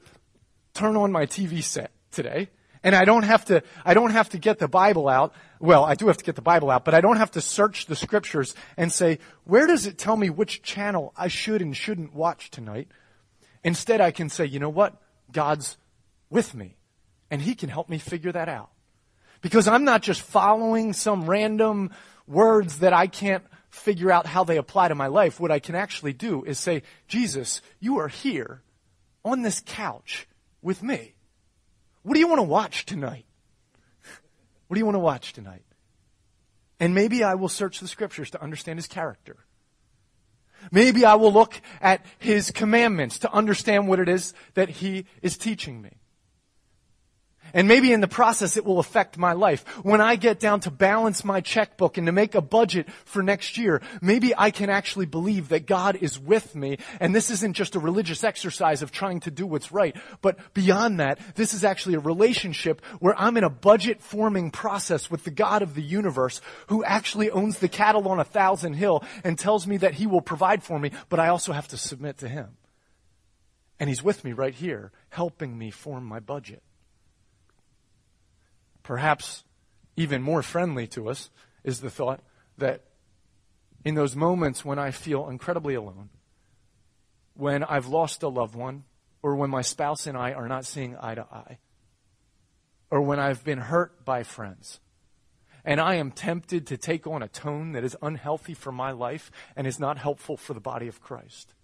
turn 0.72 0.96
on 0.96 1.12
my 1.12 1.26
TV 1.26 1.62
set 1.62 1.90
today 2.10 2.48
and 2.82 2.94
I 2.94 3.04
don't 3.04 3.24
have 3.24 3.44
to, 3.46 3.62
I 3.84 3.94
don't 3.94 4.12
have 4.12 4.30
to 4.30 4.38
get 4.38 4.58
the 4.58 4.68
Bible 4.68 5.08
out. 5.08 5.34
Well, 5.58 5.84
I 5.84 5.94
do 5.94 6.06
have 6.06 6.16
to 6.16 6.24
get 6.24 6.36
the 6.36 6.42
Bible 6.42 6.70
out, 6.70 6.84
but 6.84 6.94
I 6.94 7.00
don't 7.00 7.18
have 7.18 7.32
to 7.32 7.40
search 7.40 7.86
the 7.86 7.96
scriptures 7.96 8.54
and 8.76 8.90
say, 8.90 9.18
where 9.44 9.66
does 9.66 9.86
it 9.86 9.98
tell 9.98 10.16
me 10.16 10.30
which 10.30 10.62
channel 10.62 11.12
I 11.16 11.28
should 11.28 11.60
and 11.60 11.76
shouldn't 11.76 12.14
watch 12.14 12.50
tonight? 12.50 12.88
Instead, 13.62 14.00
I 14.00 14.10
can 14.10 14.30
say, 14.30 14.46
you 14.46 14.58
know 14.58 14.70
what? 14.70 14.96
God's 15.30 15.76
with 16.30 16.54
me. 16.54 16.76
And 17.30 17.42
He 17.42 17.54
can 17.54 17.68
help 17.68 17.88
me 17.88 17.98
figure 17.98 18.32
that 18.32 18.48
out. 18.48 18.70
Because 19.42 19.68
I'm 19.68 19.84
not 19.84 20.02
just 20.02 20.22
following 20.22 20.92
some 20.92 21.28
random 21.28 21.90
words 22.26 22.78
that 22.78 22.92
I 22.92 23.06
can't 23.06 23.44
figure 23.70 24.10
out 24.10 24.26
how 24.26 24.44
they 24.44 24.56
apply 24.56 24.88
to 24.88 24.94
my 24.94 25.06
life. 25.06 25.40
What 25.40 25.50
I 25.50 25.58
can 25.58 25.74
actually 25.74 26.12
do 26.12 26.44
is 26.44 26.58
say, 26.58 26.82
Jesus, 27.08 27.62
you 27.78 27.98
are 27.98 28.08
here 28.08 28.62
on 29.24 29.42
this 29.42 29.62
couch 29.64 30.26
with 30.62 30.82
me. 30.82 31.14
What 32.02 32.14
do 32.14 32.20
you 32.20 32.28
want 32.28 32.38
to 32.38 32.44
watch 32.44 32.86
tonight? 32.86 33.26
What 34.66 34.74
do 34.74 34.78
you 34.78 34.86
want 34.86 34.96
to 34.96 35.00
watch 35.00 35.32
tonight? 35.32 35.64
And 36.78 36.94
maybe 36.94 37.22
I 37.22 37.34
will 37.34 37.48
search 37.48 37.80
the 37.80 37.88
scriptures 37.88 38.30
to 38.30 38.42
understand 38.42 38.78
his 38.78 38.86
character. 38.86 39.36
Maybe 40.70 41.04
I 41.04 41.14
will 41.14 41.32
look 41.32 41.60
at 41.80 42.04
his 42.18 42.50
commandments 42.50 43.18
to 43.20 43.32
understand 43.32 43.88
what 43.88 43.98
it 43.98 44.08
is 44.08 44.34
that 44.54 44.68
he 44.68 45.06
is 45.22 45.36
teaching 45.36 45.80
me. 45.80 45.99
And 47.54 47.68
maybe 47.68 47.92
in 47.92 48.00
the 48.00 48.08
process 48.08 48.56
it 48.56 48.64
will 48.64 48.78
affect 48.78 49.18
my 49.18 49.32
life. 49.32 49.66
When 49.84 50.00
I 50.00 50.16
get 50.16 50.40
down 50.40 50.60
to 50.60 50.70
balance 50.70 51.24
my 51.24 51.40
checkbook 51.40 51.98
and 51.98 52.06
to 52.06 52.12
make 52.12 52.34
a 52.34 52.40
budget 52.40 52.90
for 53.04 53.22
next 53.22 53.58
year, 53.58 53.82
maybe 54.00 54.34
I 54.36 54.50
can 54.50 54.70
actually 54.70 55.06
believe 55.06 55.48
that 55.48 55.66
God 55.66 55.96
is 55.96 56.18
with 56.18 56.54
me. 56.54 56.78
And 57.00 57.14
this 57.14 57.30
isn't 57.30 57.54
just 57.54 57.74
a 57.74 57.80
religious 57.80 58.24
exercise 58.24 58.82
of 58.82 58.92
trying 58.92 59.20
to 59.20 59.30
do 59.30 59.46
what's 59.46 59.72
right. 59.72 59.96
But 60.22 60.38
beyond 60.54 61.00
that, 61.00 61.18
this 61.34 61.54
is 61.54 61.64
actually 61.64 61.94
a 61.94 62.00
relationship 62.00 62.84
where 62.98 63.18
I'm 63.18 63.36
in 63.36 63.44
a 63.44 63.50
budget 63.50 64.02
forming 64.02 64.50
process 64.50 65.10
with 65.10 65.24
the 65.24 65.30
God 65.30 65.62
of 65.62 65.74
the 65.74 65.82
universe 65.82 66.40
who 66.68 66.84
actually 66.84 67.30
owns 67.30 67.58
the 67.58 67.68
cattle 67.68 68.08
on 68.08 68.20
a 68.20 68.24
thousand 68.24 68.74
hill 68.74 69.04
and 69.24 69.38
tells 69.38 69.66
me 69.66 69.76
that 69.78 69.94
he 69.94 70.06
will 70.06 70.20
provide 70.20 70.62
for 70.62 70.78
me, 70.78 70.92
but 71.08 71.20
I 71.20 71.28
also 71.28 71.52
have 71.52 71.68
to 71.68 71.76
submit 71.76 72.18
to 72.18 72.28
him. 72.28 72.56
And 73.78 73.88
he's 73.88 74.02
with 74.02 74.24
me 74.24 74.32
right 74.32 74.54
here, 74.54 74.92
helping 75.08 75.56
me 75.56 75.70
form 75.70 76.04
my 76.04 76.20
budget. 76.20 76.62
Perhaps 78.90 79.44
even 79.94 80.20
more 80.20 80.42
friendly 80.42 80.88
to 80.88 81.08
us 81.08 81.30
is 81.62 81.80
the 81.80 81.90
thought 81.90 82.24
that 82.58 82.82
in 83.84 83.94
those 83.94 84.16
moments 84.16 84.64
when 84.64 84.80
I 84.80 84.90
feel 84.90 85.28
incredibly 85.28 85.74
alone, 85.74 86.08
when 87.34 87.62
I've 87.62 87.86
lost 87.86 88.24
a 88.24 88.28
loved 88.28 88.56
one, 88.56 88.82
or 89.22 89.36
when 89.36 89.48
my 89.48 89.62
spouse 89.62 90.08
and 90.08 90.18
I 90.18 90.32
are 90.32 90.48
not 90.48 90.64
seeing 90.64 90.96
eye 90.96 91.14
to 91.14 91.22
eye, 91.22 91.58
or 92.90 93.00
when 93.00 93.20
I've 93.20 93.44
been 93.44 93.58
hurt 93.58 94.04
by 94.04 94.24
friends, 94.24 94.80
and 95.64 95.80
I 95.80 95.94
am 95.94 96.10
tempted 96.10 96.66
to 96.66 96.76
take 96.76 97.06
on 97.06 97.22
a 97.22 97.28
tone 97.28 97.70
that 97.70 97.84
is 97.84 97.96
unhealthy 98.02 98.54
for 98.54 98.72
my 98.72 98.90
life 98.90 99.30
and 99.54 99.68
is 99.68 99.78
not 99.78 99.98
helpful 99.98 100.36
for 100.36 100.52
the 100.52 100.58
body 100.58 100.88
of 100.88 101.00
Christ. 101.00 101.54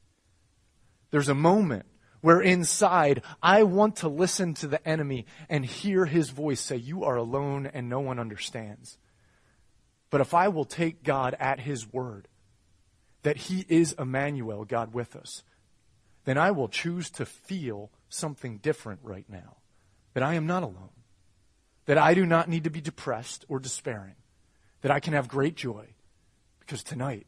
There's 1.11 1.29
a 1.29 1.35
moment 1.35 1.87
where 2.21 2.41
inside 2.41 3.23
I 3.43 3.63
want 3.63 3.97
to 3.97 4.09
listen 4.09 4.55
to 4.55 4.67
the 4.67 4.87
enemy 4.87 5.27
and 5.49 5.65
hear 5.65 6.07
his 6.07 6.31
voice 6.31 6.61
say, 6.61 6.77
You 6.77 7.05
are 7.05 7.17
alone 7.17 7.67
and 7.67 7.89
no 7.89 8.01
one 8.01 8.19
understands. 8.19 8.99
But 10.11 10.21
if 10.21 10.35
I 10.35 10.49
will 10.49 10.65
take 10.65 11.03
God 11.03 11.37
at 11.39 11.61
his 11.61 11.93
word, 11.93 12.29
that 13.23 13.37
he 13.37 13.65
is 13.69 13.95
Emmanuel, 13.99 14.65
God 14.65 14.95
with 14.95 15.17
us, 15.17 15.43
then 16.25 16.39
I 16.39 16.51
will 16.51 16.69
choose 16.69 17.11
to 17.11 17.27
feel 17.27 17.91
something 18.09 18.59
different 18.59 19.01
right 19.03 19.27
now. 19.29 19.57
That 20.15 20.23
I 20.23 20.35
am 20.35 20.47
not 20.47 20.63
alone. 20.63 20.91
That 21.87 21.99
I 21.99 22.15
do 22.15 22.27
not 22.27 22.49
need 22.49 22.65
to 22.65 22.71
be 22.71 22.81
depressed 22.81 23.45
or 23.49 23.59
despairing. 23.59 24.15
That 24.83 24.91
I 24.91 25.01
can 25.01 25.13
have 25.13 25.29
great 25.29 25.55
joy 25.55 25.87
because 26.61 26.83
tonight 26.83 27.27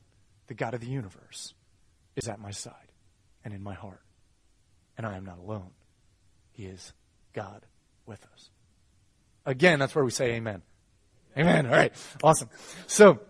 the 0.49 0.55
God 0.55 0.75
of 0.75 0.81
the 0.81 0.87
universe 0.87 1.55
is 2.17 2.29
at 2.29 2.41
my 2.41 2.51
side 2.51 2.93
and 3.45 3.55
in 3.55 3.63
my 3.63 3.75
heart 3.75 4.03
and 4.99 5.07
I 5.07 5.17
am 5.17 5.25
not 5.25 5.39
alone. 5.39 5.71
He 6.53 6.67
is 6.67 6.93
God 7.33 7.65
with 8.05 8.23
us. 8.35 8.51
Again, 9.47 9.79
that's 9.79 9.95
where 9.95 10.05
we 10.05 10.11
say 10.11 10.33
amen. 10.33 10.61
Amen. 11.39 11.67
All 11.67 11.73
right. 11.73 11.93
Awesome. 12.23 12.51
So, 12.89 13.21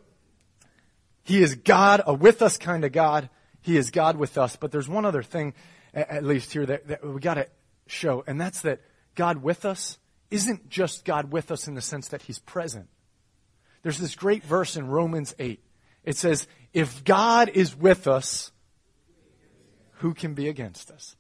He 1.23 1.43
is 1.43 1.55
God, 1.55 2.03
a 2.07 2.15
with 2.15 2.41
us 2.41 2.57
kind 2.57 2.85
of 2.85 2.93
God. 2.93 3.29
He 3.61 3.77
is 3.77 3.91
God 3.91 4.17
with 4.17 4.39
us. 4.39 4.57
But 4.57 4.73
there's 4.73 4.89
one 4.89 5.05
other 5.05 5.23
thing, 5.23 5.53
at 5.93 6.25
least 6.25 6.53
here, 6.53 6.65
that, 6.65 6.89
that 6.89 7.07
we 7.07 7.21
got 7.21 7.35
to 7.35 7.47
show, 7.87 8.25
and 8.27 8.41
that's 8.41 8.63
that 8.63 8.81
God 9.15 9.43
with 9.43 9.65
us 9.65 9.99
isn't 10.31 10.71
just 10.71 11.05
God 11.05 11.31
with 11.31 11.51
us 11.51 11.69
in 11.69 11.75
the 11.75 11.83
sense 11.83 12.09
that 12.09 12.23
He's 12.23 12.39
present. 12.39 12.89
There's 13.83 13.99
this 13.99 14.15
great 14.15 14.43
verse 14.43 14.77
in 14.77 14.89
Romans 14.89 15.35
8. 15.39 15.63
It 16.05 16.17
says, 16.17 16.47
If 16.73 17.05
God 17.05 17.51
is 17.51 17.77
with 17.77 18.07
us, 18.07 18.53
who 19.99 20.15
can 20.15 20.35
be 20.35 20.49
against 20.49 20.91
us? 20.91 21.17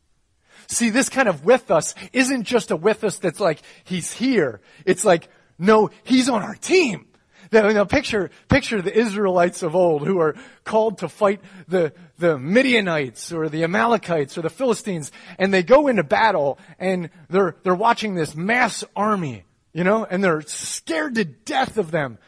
See, 0.68 0.90
this 0.90 1.08
kind 1.08 1.28
of 1.28 1.44
with 1.44 1.70
us 1.70 1.94
isn't 2.12 2.44
just 2.44 2.70
a 2.70 2.76
with 2.76 3.02
us 3.02 3.18
that's 3.18 3.40
like, 3.40 3.60
he's 3.84 4.12
here. 4.12 4.60
It's 4.84 5.04
like, 5.04 5.28
no, 5.58 5.90
he's 6.04 6.28
on 6.28 6.42
our 6.42 6.54
team. 6.54 7.06
Know, 7.50 7.86
picture, 7.86 8.30
picture 8.48 8.82
the 8.82 8.96
Israelites 8.96 9.62
of 9.62 9.74
old 9.74 10.06
who 10.06 10.20
are 10.20 10.36
called 10.64 10.98
to 10.98 11.08
fight 11.08 11.40
the, 11.66 11.94
the 12.18 12.38
Midianites 12.38 13.32
or 13.32 13.48
the 13.48 13.64
Amalekites 13.64 14.36
or 14.36 14.42
the 14.42 14.50
Philistines 14.50 15.10
and 15.38 15.52
they 15.54 15.62
go 15.62 15.88
into 15.88 16.04
battle 16.04 16.58
and 16.78 17.08
they're, 17.30 17.56
they're 17.62 17.74
watching 17.74 18.14
this 18.14 18.34
mass 18.34 18.84
army, 18.94 19.44
you 19.72 19.82
know, 19.82 20.04
and 20.04 20.22
they're 20.22 20.42
scared 20.42 21.14
to 21.14 21.24
death 21.24 21.78
of 21.78 21.90
them. 21.90 22.18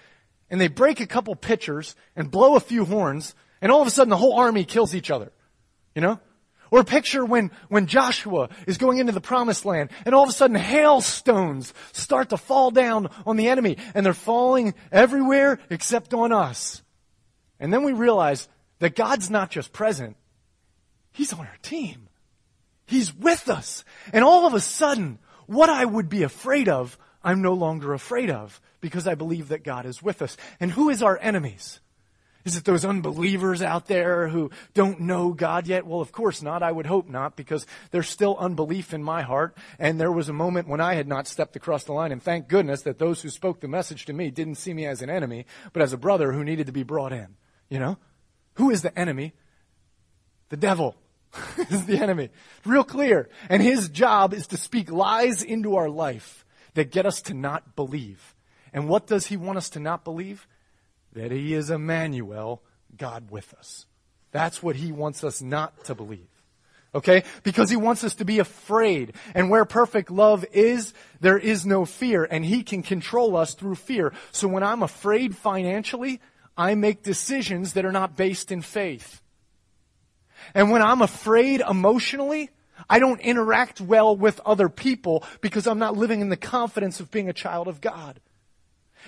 And 0.49 0.59
they 0.59 0.69
break 0.69 1.01
a 1.01 1.07
couple 1.07 1.35
pitchers 1.37 1.95
and 2.17 2.31
blow 2.31 2.57
a 2.57 2.61
few 2.61 2.87
horns 2.87 3.35
and 3.61 3.71
all 3.71 3.83
of 3.83 3.87
a 3.87 3.91
sudden 3.91 4.09
the 4.09 4.17
whole 4.17 4.39
army 4.39 4.65
kills 4.65 4.95
each 4.95 5.11
other, 5.11 5.31
you 5.95 6.01
know? 6.01 6.19
Or 6.71 6.85
picture 6.85 7.25
when, 7.25 7.51
when 7.69 7.87
Joshua 7.87 8.49
is 8.67 8.79
going 8.79 8.99
into 8.99 9.13
the 9.13 9.21
promised 9.21 9.65
land 9.65 9.91
and 10.05 10.15
all 10.15 10.23
of 10.23 10.31
a 10.31 10.33
sudden 10.33 10.57
hailstones 10.57 11.75
start 11.93 12.31
to 12.31 12.37
fall 12.37 12.71
down 12.71 13.11
on 13.27 13.37
the 13.37 13.49
enemy 13.49 13.77
and 13.95 14.07
they're 14.07 14.15
falling 14.15 14.75
everywhere 14.93 15.59
except 15.69 16.15
on 16.15 16.33
us. 16.33 16.83
And 17.59 17.73
then 17.73 17.83
we 17.83 17.93
realize 17.93 18.49
that 18.79 18.95
God's 18.97 19.31
not 19.31 19.51
just 19.51 19.73
present, 19.73 20.17
He's 21.13 21.33
on 21.33 21.41
our 21.41 21.59
team. 21.63 22.09
He's 22.87 23.15
with 23.15 23.49
us. 23.49 23.85
And 24.13 24.25
all 24.25 24.47
of 24.47 24.55
a 24.55 24.61
sudden, 24.61 25.19
what 25.47 25.69
I 25.69 25.85
would 25.85 26.09
be 26.09 26.23
afraid 26.23 26.69
of, 26.69 26.99
I'm 27.23 27.43
no 27.43 27.55
longer 27.55 27.93
afraid 27.93 28.31
of 28.31 28.61
because 28.81 29.07
I 29.07 29.15
believe 29.15 29.49
that 29.49 29.63
God 29.63 29.87
is 29.87 30.03
with 30.03 30.23
us. 30.23 30.37
And 30.59 30.73
who 30.73 30.89
is 30.89 31.03
our 31.03 31.19
enemies? 31.21 31.81
Is 32.45 32.57
it 32.57 32.65
those 32.65 32.87
unbelievers 32.87 33.61
out 33.61 33.87
there 33.87 34.29
who 34.29 34.51
don't 34.73 35.01
know 35.01 35.33
God 35.33 35.67
yet? 35.67 35.87
Well, 35.87 36.01
of 36.01 36.11
course 36.11 36.41
not. 36.41 36.63
I 36.63 36.73
would 36.73 36.87
hope 36.87 37.09
not 37.09 37.37
because 37.37 37.67
there's 37.91 38.09
still 38.09 38.37
unbelief 38.39 38.95
in 38.95 39.03
my 39.03 39.23
heart. 39.23 39.57
And 39.79 40.01
there 40.01 40.11
was 40.11 40.31
a 40.31 40.33
moment 40.33 40.67
when 40.67 40.81
I 40.81 40.95
had 40.95 41.07
not 41.07 41.27
stepped 41.27 41.57
across 41.57 41.85
the 41.85 41.93
line. 41.93 42.13
And 42.13 42.23
thank 42.23 42.49
goodness 42.49 42.83
that 42.83 42.99
those 42.99 43.21
who 43.21 43.29
spoke 43.29 43.61
the 43.61 43.69
message 43.69 44.07
to 44.07 44.15
me 44.15 44.31
didn't 44.31 44.55
see 44.55 44.73
me 44.73 44.87
as 44.87 45.03
an 45.03 45.11
enemy, 45.11 45.45
but 45.75 45.83
as 45.83 45.93
a 45.93 45.99
brother 45.99 46.33
who 46.33 46.43
needed 46.43 46.67
to 46.67 46.73
be 46.73 46.83
brought 46.83 47.13
in. 47.13 47.37
You 47.69 47.79
know? 47.79 47.99
Who 48.55 48.71
is 48.71 48.81
the 48.81 48.99
enemy? 48.99 49.35
The 50.49 50.57
devil 50.57 50.97
is 51.71 51.85
the 51.85 51.99
enemy. 51.99 52.31
Real 52.65 52.85
clear. 52.85 53.29
And 53.51 53.63
his 53.63 53.91
job 53.91 54.33
is 54.33 54.47
to 54.49 54.57
speak 54.57 54.91
lies 54.91 55.43
into 55.43 55.77
our 55.77 55.91
life 55.91 56.47
that 56.75 56.91
get 56.91 57.05
us 57.05 57.21
to 57.23 57.35
not 57.35 57.77
believe. 57.77 58.35
And 58.73 58.89
what 58.89 59.07
does 59.07 59.27
he 59.27 59.37
want 59.37 59.59
us 59.59 59.71
to 59.71 59.81
not 59.81 60.05
believe? 60.05 60.47
That 61.13 61.31
he 61.31 61.55
is 61.55 61.71
Emmanuel, 61.71 62.63
God 62.97 63.31
with 63.31 63.55
us. 63.55 63.87
That's 64.33 64.63
what 64.63 64.77
he 64.77 64.93
wants 64.93 65.25
us 65.25 65.43
not 65.43 65.85
to 65.85 65.95
believe. 65.95 66.29
Okay? 66.95 67.25
Because 67.43 67.71
he 67.71 67.77
wants 67.77 68.03
us 68.03 68.17
to 68.17 68.25
be 68.25 68.39
afraid. 68.39 69.15
And 69.35 69.51
where 69.51 69.65
perfect 69.65 70.11
love 70.11 70.45
is, 70.53 70.93
there 71.21 71.39
is 71.39 71.65
no 71.65 71.85
fear. 71.85 72.27
And 72.29 72.45
he 72.45 72.63
can 72.63 72.83
control 72.83 73.37
us 73.37 73.55
through 73.55 73.77
fear. 73.77 74.13
So 74.33 74.49
when 74.49 74.63
I'm 74.63 74.83
afraid 74.83 75.37
financially, 75.37 76.21
I 76.57 76.75
make 76.75 77.03
decisions 77.03 77.75
that 77.75 77.85
are 77.85 77.93
not 77.93 78.17
based 78.17 78.51
in 78.51 78.63
faith. 78.63 79.23
And 80.55 80.71
when 80.71 80.83
I'm 80.83 81.03
afraid 81.03 81.61
emotionally, 81.61 82.51
I 82.89 82.99
don't 82.99 83.21
interact 83.21 83.81
well 83.81 84.17
with 84.17 84.41
other 84.45 84.69
people 84.69 85.25
because 85.41 85.67
I'm 85.67 85.79
not 85.79 85.97
living 85.97 86.21
in 86.21 86.29
the 86.29 86.37
confidence 86.37 86.99
of 86.99 87.11
being 87.11 87.29
a 87.29 87.35
child 87.35 87.69
of 87.69 87.81
God. 87.81 88.21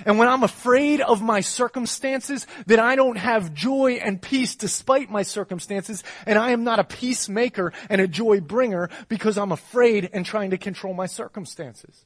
And 0.06 0.18
when 0.18 0.28
I'm 0.28 0.42
afraid 0.42 1.00
of 1.00 1.22
my 1.22 1.40
circumstances, 1.40 2.46
then 2.66 2.80
I 2.80 2.96
don't 2.96 3.18
have 3.18 3.54
joy 3.54 4.00
and 4.02 4.20
peace 4.20 4.56
despite 4.56 5.10
my 5.10 5.22
circumstances, 5.22 6.02
and 6.26 6.38
I 6.38 6.50
am 6.50 6.64
not 6.64 6.78
a 6.78 6.84
peacemaker 6.84 7.72
and 7.88 8.00
a 8.00 8.08
joy 8.08 8.40
bringer 8.40 8.90
because 9.08 9.38
I'm 9.38 9.52
afraid 9.52 10.10
and 10.12 10.24
trying 10.24 10.50
to 10.50 10.58
control 10.58 10.94
my 10.94 11.06
circumstances. 11.06 12.04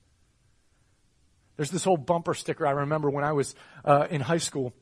There's 1.57 1.71
this 1.71 1.87
old 1.87 2.07
bumper 2.07 2.35
sticker 2.35 2.67
I 2.67 2.73
remember 2.73 3.09
when 3.09 3.25
I 3.25 3.33
was 3.33 3.55
uh, 3.85 4.07
in 4.11 4.21
high 4.21 4.39
school 4.39 4.75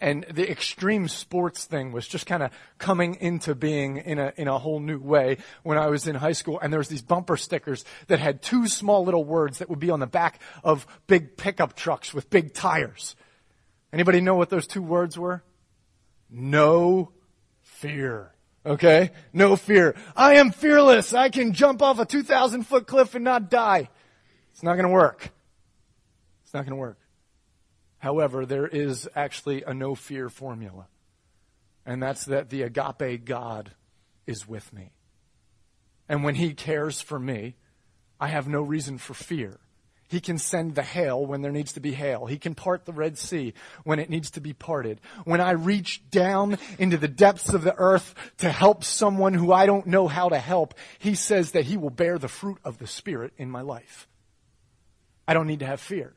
and 0.00 0.24
the 0.30 0.48
extreme 0.50 1.08
sports 1.08 1.64
thing 1.64 1.92
was 1.92 2.06
just 2.06 2.26
kind 2.26 2.42
of 2.42 2.52
coming 2.78 3.16
into 3.16 3.54
being 3.54 3.96
in 3.98 4.18
a, 4.18 4.32
in 4.36 4.48
a 4.48 4.58
whole 4.58 4.80
new 4.80 4.98
way 4.98 5.38
when 5.62 5.78
I 5.78 5.88
was 5.88 6.06
in 6.06 6.14
high 6.14 6.32
school. 6.32 6.60
And 6.60 6.72
there 6.72 6.78
was 6.78 6.88
these 6.88 7.02
bumper 7.02 7.36
stickers 7.36 7.84
that 8.06 8.20
had 8.20 8.42
two 8.42 8.68
small 8.68 9.04
little 9.04 9.24
words 9.24 9.58
that 9.58 9.68
would 9.68 9.80
be 9.80 9.90
on 9.90 10.00
the 10.00 10.06
back 10.06 10.40
of 10.62 10.86
big 11.06 11.36
pickup 11.36 11.74
trucks 11.74 12.14
with 12.14 12.30
big 12.30 12.54
tires. 12.54 13.16
Anybody 13.92 14.20
know 14.20 14.36
what 14.36 14.50
those 14.50 14.66
two 14.66 14.82
words 14.82 15.18
were? 15.18 15.42
No 16.30 17.10
fear. 17.62 18.32
Okay? 18.64 19.10
No 19.32 19.56
fear. 19.56 19.96
I 20.14 20.34
am 20.34 20.52
fearless. 20.52 21.12
I 21.12 21.30
can 21.30 21.52
jump 21.52 21.82
off 21.82 21.98
a 21.98 22.04
2,000 22.04 22.64
foot 22.64 22.86
cliff 22.86 23.14
and 23.14 23.24
not 23.24 23.50
die. 23.50 23.88
It's 24.52 24.62
not 24.62 24.74
going 24.74 24.86
to 24.86 24.92
work. 24.92 25.30
It's 26.44 26.54
not 26.54 26.60
going 26.60 26.76
to 26.76 26.80
work. 26.80 26.99
However, 28.00 28.44
there 28.44 28.66
is 28.66 29.08
actually 29.14 29.62
a 29.62 29.72
no 29.72 29.94
fear 29.94 30.28
formula, 30.28 30.88
and 31.86 32.02
that's 32.02 32.24
that 32.24 32.50
the 32.50 32.62
agape 32.62 33.24
God 33.24 33.72
is 34.26 34.48
with 34.48 34.72
me. 34.72 34.92
And 36.08 36.24
when 36.24 36.34
He 36.34 36.54
cares 36.54 37.00
for 37.00 37.18
me, 37.18 37.56
I 38.18 38.28
have 38.28 38.48
no 38.48 38.62
reason 38.62 38.98
for 38.98 39.14
fear. 39.14 39.60
He 40.08 40.20
can 40.20 40.38
send 40.38 40.74
the 40.74 40.82
hail 40.82 41.24
when 41.24 41.40
there 41.40 41.52
needs 41.52 41.74
to 41.74 41.80
be 41.80 41.92
hail. 41.92 42.26
He 42.26 42.38
can 42.38 42.56
part 42.56 42.84
the 42.84 42.92
Red 42.92 43.16
Sea 43.16 43.54
when 43.84 44.00
it 44.00 44.10
needs 44.10 44.32
to 44.32 44.40
be 44.40 44.52
parted. 44.52 45.00
When 45.24 45.40
I 45.40 45.52
reach 45.52 46.02
down 46.10 46.58
into 46.78 46.96
the 46.96 47.06
depths 47.06 47.54
of 47.54 47.62
the 47.62 47.76
earth 47.78 48.14
to 48.38 48.50
help 48.50 48.82
someone 48.82 49.34
who 49.34 49.52
I 49.52 49.66
don't 49.66 49.86
know 49.86 50.08
how 50.08 50.30
to 50.30 50.38
help, 50.38 50.74
He 50.98 51.14
says 51.14 51.52
that 51.52 51.66
He 51.66 51.76
will 51.76 51.90
bear 51.90 52.18
the 52.18 52.28
fruit 52.28 52.58
of 52.64 52.78
the 52.78 52.88
Spirit 52.88 53.34
in 53.36 53.50
my 53.50 53.60
life. 53.60 54.08
I 55.28 55.34
don't 55.34 55.46
need 55.46 55.60
to 55.60 55.66
have 55.66 55.80
fear. 55.80 56.14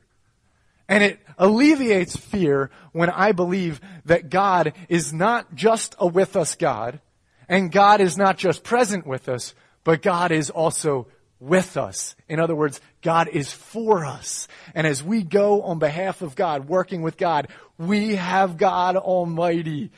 And 0.88 1.02
it 1.02 1.18
alleviates 1.38 2.16
fear 2.16 2.70
when 2.92 3.10
I 3.10 3.32
believe 3.32 3.80
that 4.04 4.30
God 4.30 4.74
is 4.88 5.12
not 5.12 5.54
just 5.54 5.94
a 5.98 6.06
with 6.06 6.36
us 6.36 6.54
God, 6.54 7.00
and 7.48 7.72
God 7.72 8.00
is 8.00 8.16
not 8.16 8.38
just 8.38 8.64
present 8.64 9.06
with 9.06 9.28
us, 9.28 9.54
but 9.82 10.02
God 10.02 10.32
is 10.32 10.50
also 10.50 11.06
with 11.40 11.76
us. 11.76 12.16
In 12.28 12.40
other 12.40 12.54
words, 12.54 12.80
God 13.02 13.28
is 13.28 13.52
for 13.52 14.04
us. 14.04 14.48
And 14.74 14.86
as 14.86 15.02
we 15.02 15.22
go 15.22 15.62
on 15.62 15.78
behalf 15.78 16.22
of 16.22 16.34
God, 16.34 16.68
working 16.68 17.02
with 17.02 17.16
God, 17.16 17.48
we 17.78 18.16
have 18.16 18.56
God 18.56 18.96
Almighty 18.96 19.90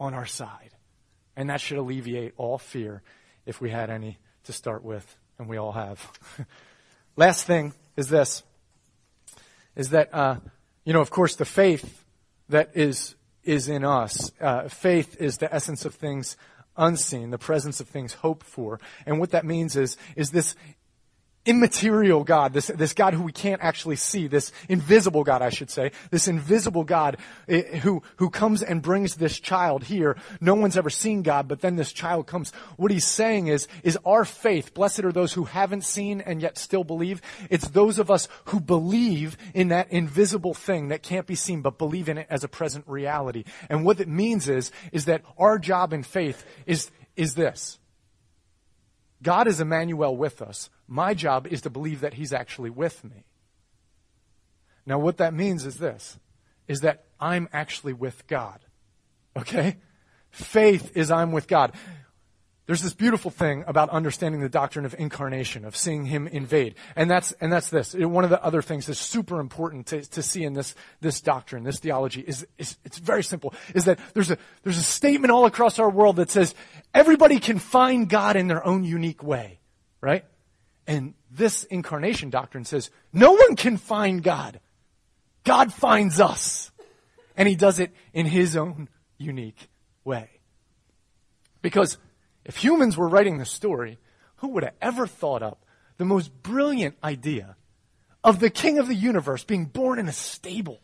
on 0.00 0.14
our 0.14 0.26
side. 0.26 0.70
And 1.36 1.50
that 1.50 1.60
should 1.60 1.78
alleviate 1.78 2.34
all 2.36 2.58
fear 2.58 3.02
if 3.46 3.60
we 3.60 3.70
had 3.70 3.90
any 3.90 4.18
to 4.44 4.52
start 4.52 4.84
with, 4.84 5.16
and 5.38 5.48
we 5.48 5.56
all 5.56 5.72
have. 5.72 6.10
Last 7.16 7.46
thing 7.46 7.72
is 7.96 8.08
this 8.08 8.42
is 9.76 9.90
that, 9.90 10.12
uh, 10.14 10.36
you 10.84 10.92
know, 10.92 11.00
of 11.00 11.10
course, 11.10 11.36
the 11.36 11.44
faith 11.44 12.04
that 12.48 12.70
is, 12.74 13.14
is 13.42 13.68
in 13.68 13.84
us, 13.84 14.32
uh, 14.40 14.68
faith 14.68 15.16
is 15.20 15.38
the 15.38 15.52
essence 15.54 15.84
of 15.84 15.94
things 15.94 16.36
unseen, 16.76 17.30
the 17.30 17.38
presence 17.38 17.80
of 17.80 17.88
things 17.88 18.14
hoped 18.14 18.46
for. 18.46 18.80
And 19.06 19.20
what 19.20 19.30
that 19.30 19.44
means 19.44 19.76
is, 19.76 19.96
is 20.16 20.30
this 20.30 20.54
immaterial 21.46 22.24
God, 22.24 22.52
this, 22.52 22.68
this 22.68 22.94
God 22.94 23.12
who 23.14 23.22
we 23.22 23.32
can't 23.32 23.62
actually 23.62 23.96
see, 23.96 24.26
this 24.28 24.50
invisible 24.68 25.24
God, 25.24 25.42
I 25.42 25.50
should 25.50 25.70
say, 25.70 25.92
this 26.10 26.26
invisible 26.26 26.84
God 26.84 27.18
eh, 27.48 27.78
who, 27.78 28.02
who 28.16 28.30
comes 28.30 28.62
and 28.62 28.80
brings 28.80 29.16
this 29.16 29.38
child 29.38 29.84
here. 29.84 30.16
No 30.40 30.54
one's 30.54 30.76
ever 30.76 30.90
seen 30.90 31.22
God, 31.22 31.46
but 31.46 31.60
then 31.60 31.76
this 31.76 31.92
child 31.92 32.26
comes. 32.26 32.52
What 32.76 32.90
he's 32.90 33.04
saying 33.04 33.48
is, 33.48 33.68
is 33.82 33.98
our 34.06 34.24
faith, 34.24 34.72
blessed 34.72 35.04
are 35.04 35.12
those 35.12 35.34
who 35.34 35.44
haven't 35.44 35.84
seen 35.84 36.22
and 36.22 36.40
yet 36.40 36.56
still 36.56 36.84
believe. 36.84 37.20
It's 37.50 37.68
those 37.68 37.98
of 37.98 38.10
us 38.10 38.28
who 38.46 38.60
believe 38.60 39.36
in 39.52 39.68
that 39.68 39.92
invisible 39.92 40.54
thing 40.54 40.88
that 40.88 41.02
can't 41.02 41.26
be 41.26 41.34
seen, 41.34 41.60
but 41.60 41.78
believe 41.78 42.08
in 42.08 42.16
it 42.16 42.26
as 42.30 42.44
a 42.44 42.48
present 42.48 42.86
reality. 42.88 43.44
And 43.68 43.84
what 43.84 44.00
it 44.00 44.08
means 44.08 44.48
is, 44.48 44.72
is 44.92 45.04
that 45.06 45.22
our 45.38 45.58
job 45.58 45.92
in 45.92 46.04
faith 46.04 46.44
is, 46.64 46.90
is 47.16 47.34
this. 47.34 47.78
God 49.22 49.46
is 49.46 49.60
Emmanuel 49.60 50.16
with 50.16 50.40
us. 50.40 50.70
My 50.86 51.14
job 51.14 51.46
is 51.46 51.62
to 51.62 51.70
believe 51.70 52.00
that 52.00 52.14
He's 52.14 52.32
actually 52.32 52.70
with 52.70 53.02
me. 53.04 53.24
Now, 54.86 54.98
what 54.98 55.16
that 55.18 55.34
means 55.34 55.64
is 55.64 55.78
this 55.78 56.18
is 56.66 56.80
that 56.80 57.04
I'm 57.20 57.48
actually 57.52 57.92
with 57.92 58.26
God. 58.26 58.60
Okay? 59.36 59.76
Faith 60.30 60.96
is 60.96 61.10
I'm 61.10 61.32
with 61.32 61.46
God. 61.46 61.72
There's 62.66 62.80
this 62.80 62.94
beautiful 62.94 63.30
thing 63.30 63.64
about 63.66 63.90
understanding 63.90 64.40
the 64.40 64.48
doctrine 64.48 64.86
of 64.86 64.94
incarnation, 64.98 65.66
of 65.66 65.76
seeing 65.76 66.06
him 66.06 66.26
invade. 66.26 66.76
And 66.96 67.10
that's, 67.10 67.32
and 67.32 67.52
that's 67.52 67.68
this. 67.68 67.94
One 67.94 68.24
of 68.24 68.30
the 68.30 68.42
other 68.42 68.62
things 68.62 68.86
that's 68.86 68.98
super 68.98 69.38
important 69.38 69.86
to, 69.88 70.00
to 70.00 70.22
see 70.22 70.44
in 70.44 70.54
this, 70.54 70.74
this 71.02 71.20
doctrine, 71.20 71.64
this 71.64 71.78
theology 71.78 72.22
is, 72.22 72.46
is, 72.56 72.78
it's 72.82 72.96
very 72.96 73.22
simple, 73.22 73.52
is 73.74 73.84
that 73.84 73.98
there's 74.14 74.30
a, 74.30 74.38
there's 74.62 74.78
a 74.78 74.82
statement 74.82 75.30
all 75.30 75.44
across 75.44 75.78
our 75.78 75.90
world 75.90 76.16
that 76.16 76.30
says 76.30 76.54
everybody 76.94 77.38
can 77.38 77.58
find 77.58 78.08
God 78.08 78.36
in 78.36 78.48
their 78.48 78.66
own 78.66 78.82
unique 78.82 79.22
way, 79.22 79.58
right? 80.00 80.24
And 80.86 81.14
this 81.30 81.64
incarnation 81.64 82.30
doctrine 82.30 82.64
says 82.64 82.90
no 83.12 83.32
one 83.32 83.56
can 83.56 83.76
find 83.76 84.22
God. 84.22 84.60
God 85.44 85.72
finds 85.72 86.20
us. 86.20 86.70
And 87.36 87.48
he 87.48 87.56
does 87.56 87.78
it 87.78 87.92
in 88.12 88.26
his 88.26 88.56
own 88.56 88.88
unique 89.18 89.68
way. 90.04 90.28
Because 91.62 91.98
if 92.44 92.56
humans 92.56 92.96
were 92.96 93.08
writing 93.08 93.38
the 93.38 93.44
story, 93.44 93.98
who 94.36 94.48
would 94.48 94.62
have 94.62 94.74
ever 94.80 95.06
thought 95.06 95.42
up 95.42 95.64
the 95.96 96.04
most 96.04 96.30
brilliant 96.42 96.96
idea 97.02 97.56
of 98.22 98.40
the 98.40 98.50
king 98.50 98.78
of 98.78 98.86
the 98.86 98.94
universe 98.94 99.44
being 99.44 99.64
born 99.64 99.98
in 99.98 100.08
a 100.08 100.12
stable 100.12 100.80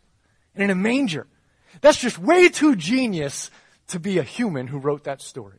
and 0.55 0.65
in 0.65 0.71
a 0.71 0.75
manger? 0.75 1.27
That's 1.81 1.99
just 1.99 2.19
way 2.19 2.49
too 2.49 2.75
genius 2.75 3.51
to 3.89 4.01
be 4.01 4.19
a 4.19 4.23
human 4.23 4.67
who 4.67 4.79
wrote 4.79 5.05
that 5.05 5.21
story. 5.21 5.59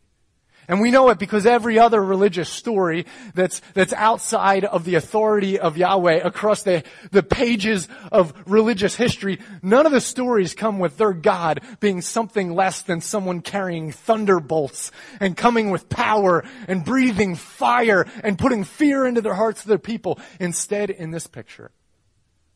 And 0.72 0.80
we 0.80 0.90
know 0.90 1.10
it 1.10 1.20
because 1.20 1.46
every 1.46 1.78
other 1.80 2.02
religious 2.02 2.48
story 2.48 3.06
that's, 3.34 3.60
that's 3.74 3.92
outside 3.92 4.64
of 4.64 4.86
the 4.86 4.96
authority 4.96 5.60
of 5.60 5.76
Yahweh 5.76 6.22
across 6.24 6.64
the, 6.64 6.86
the 7.12 7.24
pages 7.24 7.90
of 8.10 8.34
religious 8.46 8.96
history, 8.96 9.40
none 9.62 9.86
of 9.86 9.92
the 9.92 10.00
stories 10.00 10.54
come 10.54 10.80
with 10.80 10.96
their 10.96 11.12
God 11.12 11.60
being 11.82 12.02
something 12.02 12.56
less 12.56 12.84
than 12.84 13.02
someone 13.02 13.42
carrying 13.42 13.92
thunderbolts 13.92 14.94
and 15.20 15.36
coming 15.36 15.72
with 15.72 15.90
power 15.90 16.46
and 16.70 16.86
breathing 16.86 17.36
fire 17.36 18.08
and 18.24 18.40
putting 18.40 18.64
fear 18.64 19.06
into 19.06 19.20
their 19.20 19.36
hearts 19.36 19.64
of 19.64 19.68
their 19.68 19.78
people. 19.78 20.20
Instead, 20.40 20.90
in 20.90 21.12
this 21.12 21.28
picture, 21.28 21.72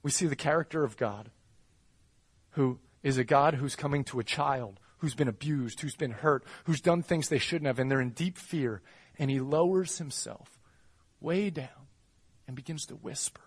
we 0.04 0.10
see 0.10 0.26
the 0.26 0.38
character 0.38 0.86
of 0.86 0.96
God 0.96 1.32
who 2.52 2.80
is 3.04 3.18
a 3.18 3.26
God 3.26 3.56
who's 3.56 3.76
coming 3.76 4.06
to 4.06 4.22
a 4.22 4.24
child 4.24 4.80
who's 5.00 5.16
been 5.16 5.28
abused, 5.28 5.82
who's 5.82 5.96
been 5.96 6.12
hurt, 6.12 6.44
who's 6.66 6.82
done 6.82 7.02
things 7.02 7.30
they 7.30 7.40
shouldn't 7.40 7.68
have, 7.68 7.80
and 7.80 7.90
they're 7.90 8.02
in 8.02 8.12
deep 8.12 8.38
fear. 8.38 8.82
And 9.18 9.30
he 9.30 9.40
lowers 9.40 9.98
himself 9.98 10.60
way 11.20 11.50
down 11.50 11.88
and 12.48 12.56
begins 12.56 12.86
to 12.88 12.96
whisper 12.96 13.42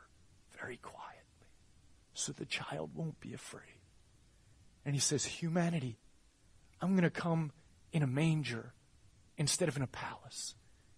very 0.60 0.76
quietly 0.76 1.04
so 2.14 2.32
the 2.32 2.46
child 2.46 2.90
won't 2.94 3.20
be 3.20 3.32
afraid. 3.32 3.62
And 4.84 4.94
he 4.94 5.00
says, 5.00 5.24
Humanity, 5.24 5.98
I'm 6.80 6.92
going 6.92 7.02
to 7.02 7.10
come 7.10 7.52
in 7.92 8.02
a 8.02 8.06
manger 8.06 8.72
instead 9.36 9.68
of 9.68 9.76
in 9.76 9.82
a 9.82 9.88
palace 9.88 10.54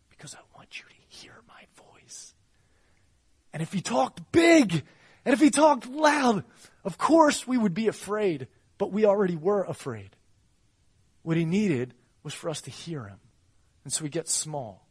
because 0.08 0.34
I 0.34 0.56
want 0.56 0.78
you 0.78 0.84
to 0.84 0.94
hear 1.08 1.34
my 1.48 1.62
voice. 1.74 2.34
And 3.52 3.62
if 3.62 3.72
he 3.72 3.80
talked 3.80 4.32
big 4.32 4.82
and 5.24 5.32
if 5.32 5.40
he 5.40 5.50
talked 5.50 5.88
loud, 5.88 6.44
of 6.84 6.98
course 6.98 7.46
we 7.46 7.58
would 7.58 7.74
be 7.74 7.88
afraid, 7.88 8.48
but 8.78 8.92
we 8.92 9.04
already 9.04 9.36
were 9.36 9.64
afraid. 9.64 10.16
What 11.22 11.36
he 11.36 11.44
needed 11.44 11.94
was 12.22 12.34
for 12.34 12.50
us 12.50 12.60
to 12.62 12.70
hear 12.70 13.04
him. 13.04 13.18
And 13.84 13.92
so 13.92 14.04
he 14.04 14.10
gets 14.10 14.32
small. 14.32 14.86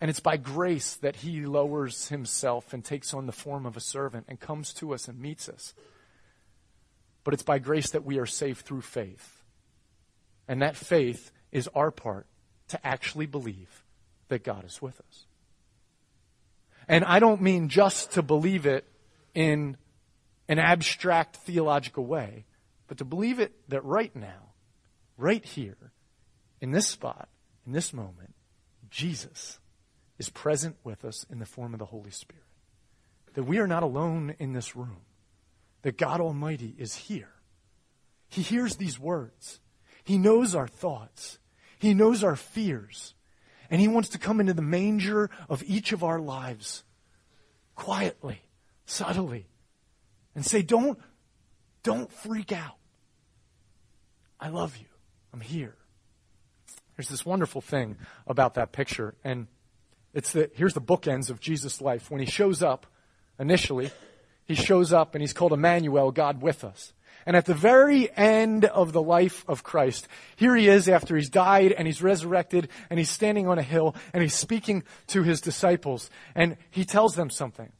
And 0.00 0.10
it's 0.10 0.20
by 0.20 0.36
grace 0.36 0.94
that 0.96 1.16
he 1.16 1.46
lowers 1.46 2.08
himself 2.08 2.72
and 2.72 2.84
takes 2.84 3.14
on 3.14 3.26
the 3.26 3.32
form 3.32 3.66
of 3.66 3.76
a 3.76 3.80
servant 3.80 4.26
and 4.28 4.40
comes 4.40 4.72
to 4.74 4.94
us 4.94 5.06
and 5.06 5.20
meets 5.20 5.48
us. 5.48 5.74
But 7.24 7.34
it's 7.34 7.44
by 7.44 7.60
grace 7.60 7.90
that 7.90 8.04
we 8.04 8.18
are 8.18 8.26
saved 8.26 8.66
through 8.66 8.80
faith. 8.80 9.44
And 10.48 10.60
that 10.62 10.76
faith 10.76 11.30
is 11.52 11.68
our 11.74 11.90
part 11.90 12.26
to 12.68 12.84
actually 12.84 13.26
believe 13.26 13.84
that 14.28 14.42
God 14.42 14.64
is 14.64 14.82
with 14.82 15.00
us. 15.00 15.26
And 16.88 17.04
I 17.04 17.20
don't 17.20 17.42
mean 17.42 17.68
just 17.68 18.12
to 18.12 18.22
believe 18.22 18.66
it 18.66 18.84
in 19.34 19.76
an 20.48 20.58
abstract 20.58 21.36
theological 21.36 22.04
way, 22.04 22.44
but 22.88 22.98
to 22.98 23.04
believe 23.04 23.38
it 23.38 23.52
that 23.68 23.84
right 23.84 24.14
now, 24.16 24.51
right 25.16 25.44
here, 25.44 25.92
in 26.60 26.70
this 26.70 26.86
spot, 26.86 27.28
in 27.66 27.72
this 27.72 27.92
moment, 27.92 28.34
Jesus 28.90 29.58
is 30.18 30.28
present 30.28 30.76
with 30.84 31.04
us 31.04 31.26
in 31.30 31.38
the 31.38 31.46
form 31.46 31.72
of 31.72 31.78
the 31.78 31.86
Holy 31.86 32.10
Spirit. 32.10 32.44
That 33.34 33.44
we 33.44 33.58
are 33.58 33.66
not 33.66 33.82
alone 33.82 34.34
in 34.38 34.52
this 34.52 34.76
room. 34.76 35.02
That 35.82 35.98
God 35.98 36.20
Almighty 36.20 36.74
is 36.78 36.94
here. 36.94 37.32
He 38.28 38.42
hears 38.42 38.76
these 38.76 38.98
words. 38.98 39.60
He 40.04 40.18
knows 40.18 40.54
our 40.54 40.68
thoughts. 40.68 41.38
He 41.78 41.94
knows 41.94 42.22
our 42.22 42.36
fears. 42.36 43.14
And 43.70 43.80
He 43.80 43.88
wants 43.88 44.10
to 44.10 44.18
come 44.18 44.38
into 44.38 44.54
the 44.54 44.62
manger 44.62 45.30
of 45.48 45.62
each 45.66 45.92
of 45.92 46.04
our 46.04 46.20
lives 46.20 46.84
quietly, 47.74 48.42
subtly, 48.84 49.46
and 50.34 50.44
say, 50.44 50.62
don't, 50.62 50.98
don't 51.82 52.12
freak 52.12 52.52
out. 52.52 52.76
I 54.38 54.48
love 54.48 54.76
you. 54.76 54.86
I'm 55.32 55.40
here. 55.40 55.74
There's 56.96 57.08
this 57.08 57.24
wonderful 57.24 57.60
thing 57.60 57.96
about 58.26 58.54
that 58.54 58.72
picture, 58.72 59.14
and 59.24 59.46
it's 60.12 60.32
that 60.32 60.52
here's 60.54 60.74
the 60.74 60.80
bookends 60.80 61.30
of 61.30 61.40
Jesus' 61.40 61.80
life. 61.80 62.10
When 62.10 62.20
he 62.20 62.26
shows 62.26 62.62
up 62.62 62.86
initially, 63.38 63.90
he 64.44 64.54
shows 64.54 64.92
up 64.92 65.14
and 65.14 65.22
he's 65.22 65.32
called 65.32 65.52
Emmanuel, 65.52 66.10
God 66.10 66.42
with 66.42 66.64
us. 66.64 66.92
And 67.24 67.36
at 67.36 67.46
the 67.46 67.54
very 67.54 68.14
end 68.16 68.64
of 68.64 68.92
the 68.92 69.02
life 69.02 69.44
of 69.48 69.62
Christ, 69.62 70.08
here 70.36 70.56
he 70.56 70.68
is 70.68 70.88
after 70.88 71.16
he's 71.16 71.30
died 71.30 71.72
and 71.72 71.86
he's 71.86 72.02
resurrected 72.02 72.68
and 72.90 72.98
he's 72.98 73.10
standing 73.10 73.46
on 73.46 73.58
a 73.58 73.62
hill 73.62 73.94
and 74.12 74.22
he's 74.22 74.34
speaking 74.34 74.82
to 75.08 75.22
his 75.22 75.40
disciples 75.40 76.10
and 76.34 76.56
he 76.70 76.84
tells 76.84 77.14
them 77.14 77.30
something. 77.30 77.70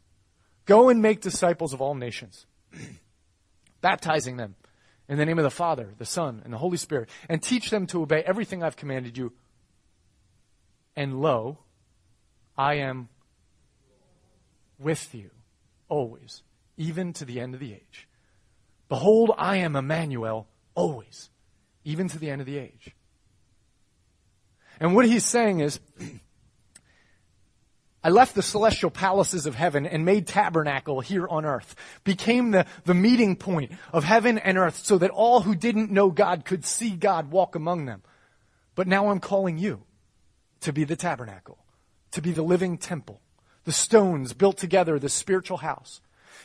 Go 0.64 0.88
and 0.88 1.02
make 1.02 1.20
disciples 1.20 1.72
of 1.72 1.80
all 1.80 1.94
nations, 1.94 2.46
baptizing 3.80 4.36
them 4.36 4.54
in 5.08 5.18
the 5.18 5.26
name 5.26 5.38
of 5.38 5.44
the 5.44 5.50
Father, 5.50 5.90
the 5.98 6.04
Son, 6.04 6.40
and 6.44 6.52
the 6.52 6.58
Holy 6.58 6.76
Spirit, 6.76 7.08
and 7.28 7.42
teach 7.42 7.70
them 7.70 7.86
to 7.88 8.02
obey 8.02 8.22
everything 8.22 8.62
I've 8.62 8.76
commanded 8.76 9.18
you. 9.18 9.32
And 10.96 11.20
lo, 11.20 11.58
I 12.56 12.74
am 12.74 13.08
with 14.78 15.14
you 15.14 15.30
always, 15.88 16.42
even 16.76 17.12
to 17.14 17.24
the 17.24 17.40
end 17.40 17.54
of 17.54 17.60
the 17.60 17.72
age. 17.72 18.08
Behold, 18.88 19.32
I 19.38 19.56
am 19.56 19.76
Emmanuel 19.76 20.48
always, 20.74 21.30
even 21.84 22.08
to 22.08 22.18
the 22.18 22.30
end 22.30 22.40
of 22.40 22.46
the 22.46 22.58
age. 22.58 22.94
And 24.80 24.94
what 24.94 25.06
he's 25.06 25.24
saying 25.24 25.60
is, 25.60 25.80
I 28.04 28.10
left 28.10 28.34
the 28.34 28.42
celestial 28.42 28.90
palaces 28.90 29.46
of 29.46 29.54
heaven 29.54 29.86
and 29.86 30.04
made 30.04 30.26
tabernacle 30.26 31.00
here 31.00 31.28
on 31.28 31.44
earth, 31.44 31.76
became 32.02 32.50
the, 32.50 32.66
the 32.84 32.94
meeting 32.94 33.36
point 33.36 33.72
of 33.92 34.02
heaven 34.02 34.38
and 34.38 34.58
earth 34.58 34.84
so 34.84 34.98
that 34.98 35.10
all 35.10 35.42
who 35.42 35.54
didn't 35.54 35.92
know 35.92 36.10
God 36.10 36.44
could 36.44 36.64
see 36.64 36.90
God 36.90 37.30
walk 37.30 37.54
among 37.54 37.86
them. 37.86 38.02
But 38.74 38.88
now 38.88 39.10
I'm 39.10 39.20
calling 39.20 39.56
you 39.56 39.84
to 40.62 40.72
be 40.72 40.82
the 40.82 40.96
tabernacle, 40.96 41.58
to 42.12 42.20
be 42.20 42.32
the 42.32 42.42
living 42.42 42.76
temple, 42.76 43.20
the 43.64 43.72
stones 43.72 44.32
built 44.32 44.56
together, 44.58 44.98
the 44.98 45.08
spiritual 45.08 45.58
house. 45.58 46.00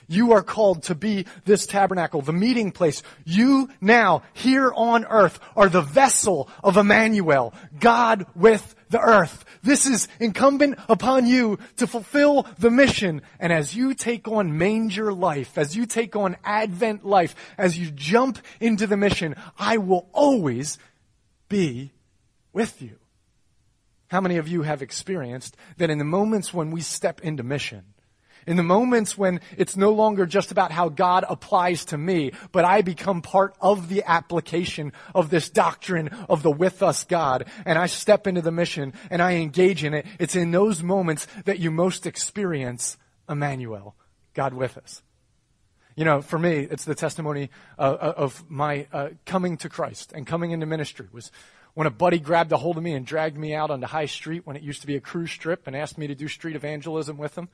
You 0.08 0.32
are 0.32 0.44
called 0.44 0.84
to 0.84 0.96
be 0.96 1.26
this 1.44 1.66
tabernacle, 1.66 2.22
the 2.22 2.32
meeting 2.34 2.72
place. 2.72 3.04
You 3.26 3.70
now, 3.82 4.24
here 4.34 4.72
on 4.74 5.06
earth, 5.06 5.40
are 5.56 5.68
the 5.68 5.82
vessel 5.82 6.50
of 6.64 6.78
Emmanuel, 6.78 7.54
God 7.80 8.26
with 8.34 8.74
the 8.90 9.02
earth. 9.02 9.44
This 9.64 9.86
is 9.86 10.08
incumbent 10.20 10.80
upon 10.88 11.28
you 11.28 11.60
to 11.76 11.88
fulfill 11.88 12.48
the 12.58 12.72
mission. 12.72 13.22
And 13.40 13.52
as 13.52 13.76
you 13.76 13.94
take 13.94 14.30
on 14.30 14.58
manger 14.58 15.12
life, 15.12 15.58
as 15.58 15.76
you 15.76 15.86
take 15.86 16.16
on 16.16 16.38
Advent 16.46 17.06
life, 17.06 17.36
as 17.58 17.78
you 17.78 17.92
jump 17.92 18.40
into 18.62 18.88
the 18.88 18.98
mission, 18.98 19.36
I 19.60 19.78
will 19.78 20.08
always 20.14 20.78
be 21.50 21.92
with 22.54 22.82
you. 22.82 22.98
How 24.08 24.22
many 24.22 24.38
of 24.38 24.48
you 24.48 24.62
have 24.62 24.82
experienced 24.82 25.58
that 25.78 25.90
in 25.90 25.98
the 25.98 26.06
moments 26.06 26.54
when 26.54 26.72
we 26.72 26.80
step 26.80 27.20
into 27.22 27.44
mission, 27.44 27.84
in 28.48 28.56
the 28.56 28.64
moments 28.64 29.18
when 29.18 29.42
it's 29.58 29.76
no 29.76 29.92
longer 29.92 30.26
just 30.26 30.52
about 30.52 30.72
how 30.72 30.90
God 30.90 31.26
applies 31.28 31.86
to 31.86 31.98
me, 31.98 32.32
but 32.52 32.66
I 32.66 32.82
become 32.82 33.22
part 33.22 33.54
of 33.62 33.90
the 33.90 34.04
application 34.06 34.94
of 35.14 35.30
this 35.30 35.50
doctrine 35.50 36.08
of 36.30 36.42
the 36.42 36.50
with 36.50 36.82
us 36.82 37.04
God, 37.04 37.46
and 37.66 37.78
I 37.78 37.88
step 37.88 38.26
into 38.26 38.42
the 38.42 38.52
mission 38.52 38.94
and 39.12 39.22
I 39.22 39.34
engage 39.34 39.84
in 39.84 39.94
it, 39.94 40.06
it's 40.18 40.36
in 40.36 40.52
those 40.52 40.82
moments 40.82 41.28
that 41.46 41.60
you 41.60 41.70
most 41.70 42.06
experience 42.06 42.98
Emmanuel, 43.30 43.96
God 44.34 44.54
with 44.54 44.78
us. 44.78 45.04
You 45.98 46.06
know, 46.06 46.22
for 46.22 46.40
me, 46.40 46.60
it's 46.60 46.86
the 46.86 46.96
testimony 46.96 47.50
uh, 47.78 47.82
uh 47.82 48.14
of 48.18 48.50
my 48.50 48.88
uh, 48.94 49.10
coming 49.26 49.58
to 49.58 49.70
Christ 49.70 50.14
and 50.14 50.26
coming 50.26 50.52
into 50.52 50.66
ministry 50.66 51.08
was 51.12 51.32
when 51.74 51.88
a 51.88 51.92
buddy 51.92 52.20
grabbed 52.20 52.52
a 52.52 52.58
hold 52.58 52.78
of 52.78 52.84
me 52.84 52.94
and 52.94 53.06
dragged 53.06 53.38
me 53.38 53.54
out 53.54 53.72
onto 53.72 53.88
High 53.88 54.06
Street 54.06 54.46
when 54.46 54.56
it 54.56 54.62
used 54.62 54.82
to 54.82 54.88
be 54.88 54.96
a 54.96 55.02
cruise 55.02 55.32
strip 55.32 55.68
and 55.68 55.76
asked 55.76 55.98
me 55.98 56.08
to 56.08 56.16
do 56.16 56.28
street 56.28 56.56
evangelism 56.56 57.18
with 57.18 57.38
him. 57.38 57.50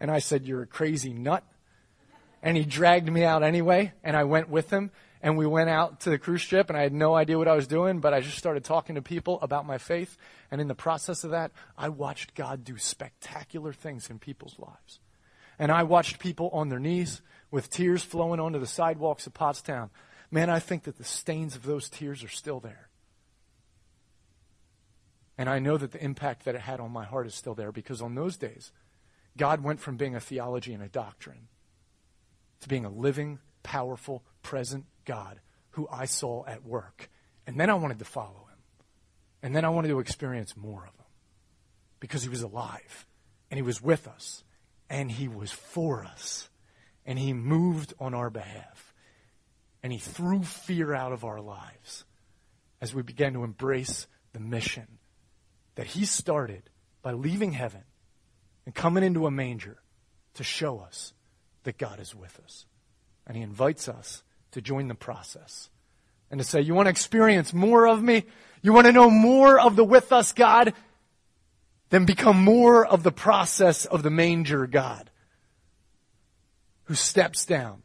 And 0.00 0.10
I 0.10 0.18
said, 0.18 0.46
You're 0.46 0.62
a 0.62 0.66
crazy 0.66 1.12
nut. 1.12 1.44
And 2.42 2.56
he 2.56 2.64
dragged 2.64 3.10
me 3.10 3.24
out 3.24 3.42
anyway, 3.42 3.92
and 4.04 4.16
I 4.16 4.24
went 4.24 4.48
with 4.48 4.70
him. 4.70 4.90
And 5.20 5.36
we 5.36 5.46
went 5.46 5.68
out 5.68 6.00
to 6.00 6.10
the 6.10 6.18
cruise 6.18 6.42
ship, 6.42 6.68
and 6.68 6.78
I 6.78 6.82
had 6.82 6.92
no 6.92 7.16
idea 7.16 7.36
what 7.36 7.48
I 7.48 7.56
was 7.56 7.66
doing, 7.66 7.98
but 7.98 8.14
I 8.14 8.20
just 8.20 8.38
started 8.38 8.62
talking 8.62 8.94
to 8.94 9.02
people 9.02 9.40
about 9.40 9.66
my 9.66 9.76
faith. 9.76 10.16
And 10.50 10.60
in 10.60 10.68
the 10.68 10.76
process 10.76 11.24
of 11.24 11.32
that, 11.32 11.50
I 11.76 11.88
watched 11.88 12.36
God 12.36 12.62
do 12.62 12.78
spectacular 12.78 13.72
things 13.72 14.10
in 14.10 14.20
people's 14.20 14.56
lives. 14.60 15.00
And 15.58 15.72
I 15.72 15.82
watched 15.82 16.20
people 16.20 16.50
on 16.52 16.68
their 16.68 16.78
knees 16.78 17.20
with 17.50 17.68
tears 17.68 18.04
flowing 18.04 18.38
onto 18.38 18.60
the 18.60 18.66
sidewalks 18.66 19.26
of 19.26 19.34
Pottstown. 19.34 19.90
Man, 20.30 20.50
I 20.50 20.60
think 20.60 20.84
that 20.84 20.98
the 20.98 21.04
stains 21.04 21.56
of 21.56 21.64
those 21.64 21.88
tears 21.88 22.22
are 22.22 22.28
still 22.28 22.60
there. 22.60 22.88
And 25.36 25.48
I 25.48 25.58
know 25.58 25.76
that 25.76 25.92
the 25.92 26.04
impact 26.04 26.44
that 26.44 26.54
it 26.54 26.60
had 26.60 26.80
on 26.80 26.90
my 26.92 27.04
heart 27.04 27.26
is 27.26 27.34
still 27.34 27.54
there 27.54 27.72
because 27.72 28.02
on 28.02 28.14
those 28.14 28.36
days, 28.36 28.72
God 29.38 29.62
went 29.62 29.80
from 29.80 29.96
being 29.96 30.14
a 30.14 30.20
theology 30.20 30.74
and 30.74 30.82
a 30.82 30.88
doctrine 30.88 31.48
to 32.60 32.68
being 32.68 32.84
a 32.84 32.90
living, 32.90 33.38
powerful, 33.62 34.22
present 34.42 34.84
God 35.04 35.40
who 35.70 35.88
I 35.90 36.04
saw 36.04 36.44
at 36.44 36.64
work. 36.64 37.08
And 37.46 37.58
then 37.58 37.70
I 37.70 37.74
wanted 37.74 38.00
to 38.00 38.04
follow 38.04 38.46
him. 38.50 38.58
And 39.42 39.56
then 39.56 39.64
I 39.64 39.70
wanted 39.70 39.88
to 39.88 40.00
experience 40.00 40.56
more 40.56 40.80
of 40.80 40.94
him 40.94 41.06
because 42.00 42.22
he 42.22 42.28
was 42.28 42.42
alive 42.42 43.06
and 43.50 43.56
he 43.56 43.62
was 43.62 43.80
with 43.80 44.06
us 44.06 44.42
and 44.90 45.10
he 45.10 45.28
was 45.28 45.50
for 45.50 46.04
us 46.04 46.48
and 47.06 47.18
he 47.18 47.32
moved 47.32 47.94
on 47.98 48.14
our 48.14 48.30
behalf 48.30 48.92
and 49.82 49.92
he 49.92 49.98
threw 49.98 50.42
fear 50.42 50.94
out 50.94 51.12
of 51.12 51.24
our 51.24 51.40
lives 51.40 52.04
as 52.80 52.94
we 52.94 53.02
began 53.02 53.32
to 53.32 53.44
embrace 53.44 54.06
the 54.32 54.40
mission 54.40 54.98
that 55.76 55.86
he 55.86 56.04
started 56.04 56.68
by 57.02 57.12
leaving 57.12 57.52
heaven 57.52 57.84
and 58.68 58.74
coming 58.74 59.02
into 59.02 59.24
a 59.24 59.30
manger 59.30 59.78
to 60.34 60.44
show 60.44 60.80
us 60.80 61.14
that 61.62 61.78
God 61.78 62.00
is 62.00 62.14
with 62.14 62.38
us. 62.44 62.66
And 63.26 63.34
He 63.34 63.42
invites 63.42 63.88
us 63.88 64.22
to 64.50 64.60
join 64.60 64.88
the 64.88 64.94
process 64.94 65.70
and 66.30 66.38
to 66.38 66.44
say, 66.44 66.60
You 66.60 66.74
want 66.74 66.84
to 66.84 66.90
experience 66.90 67.54
more 67.54 67.88
of 67.88 68.02
me? 68.02 68.26
You 68.60 68.74
want 68.74 68.86
to 68.86 68.92
know 68.92 69.08
more 69.08 69.58
of 69.58 69.74
the 69.74 69.84
with 69.84 70.12
us 70.12 70.34
God? 70.34 70.74
Then 71.88 72.04
become 72.04 72.44
more 72.44 72.84
of 72.84 73.04
the 73.04 73.10
process 73.10 73.86
of 73.86 74.02
the 74.02 74.10
manger 74.10 74.66
God 74.66 75.08
who 76.84 76.94
steps 76.94 77.46
down 77.46 77.82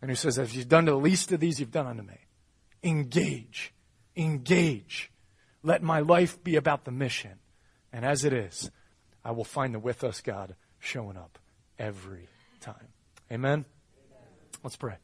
and 0.00 0.10
who 0.10 0.14
says, 0.14 0.38
As 0.38 0.56
you've 0.56 0.66
done 0.66 0.86
to 0.86 0.92
the 0.92 0.96
least 0.96 1.30
of 1.30 1.40
these, 1.40 1.60
you've 1.60 1.70
done 1.70 1.86
unto 1.86 2.02
me. 2.02 2.20
Engage. 2.82 3.74
Engage. 4.16 5.12
Let 5.62 5.82
my 5.82 6.00
life 6.00 6.42
be 6.42 6.56
about 6.56 6.86
the 6.86 6.90
mission. 6.90 7.32
And 7.92 8.02
as 8.02 8.24
it 8.24 8.32
is, 8.32 8.70
I 9.24 9.32
will 9.32 9.44
find 9.44 9.74
the 9.74 9.78
with 9.78 10.02
us 10.04 10.20
God 10.20 10.54
showing 10.78 11.16
up 11.16 11.38
every 11.78 12.28
time. 12.60 12.88
Amen? 13.30 13.50
Amen. 13.52 13.64
Let's 14.62 14.76
pray. 14.76 14.96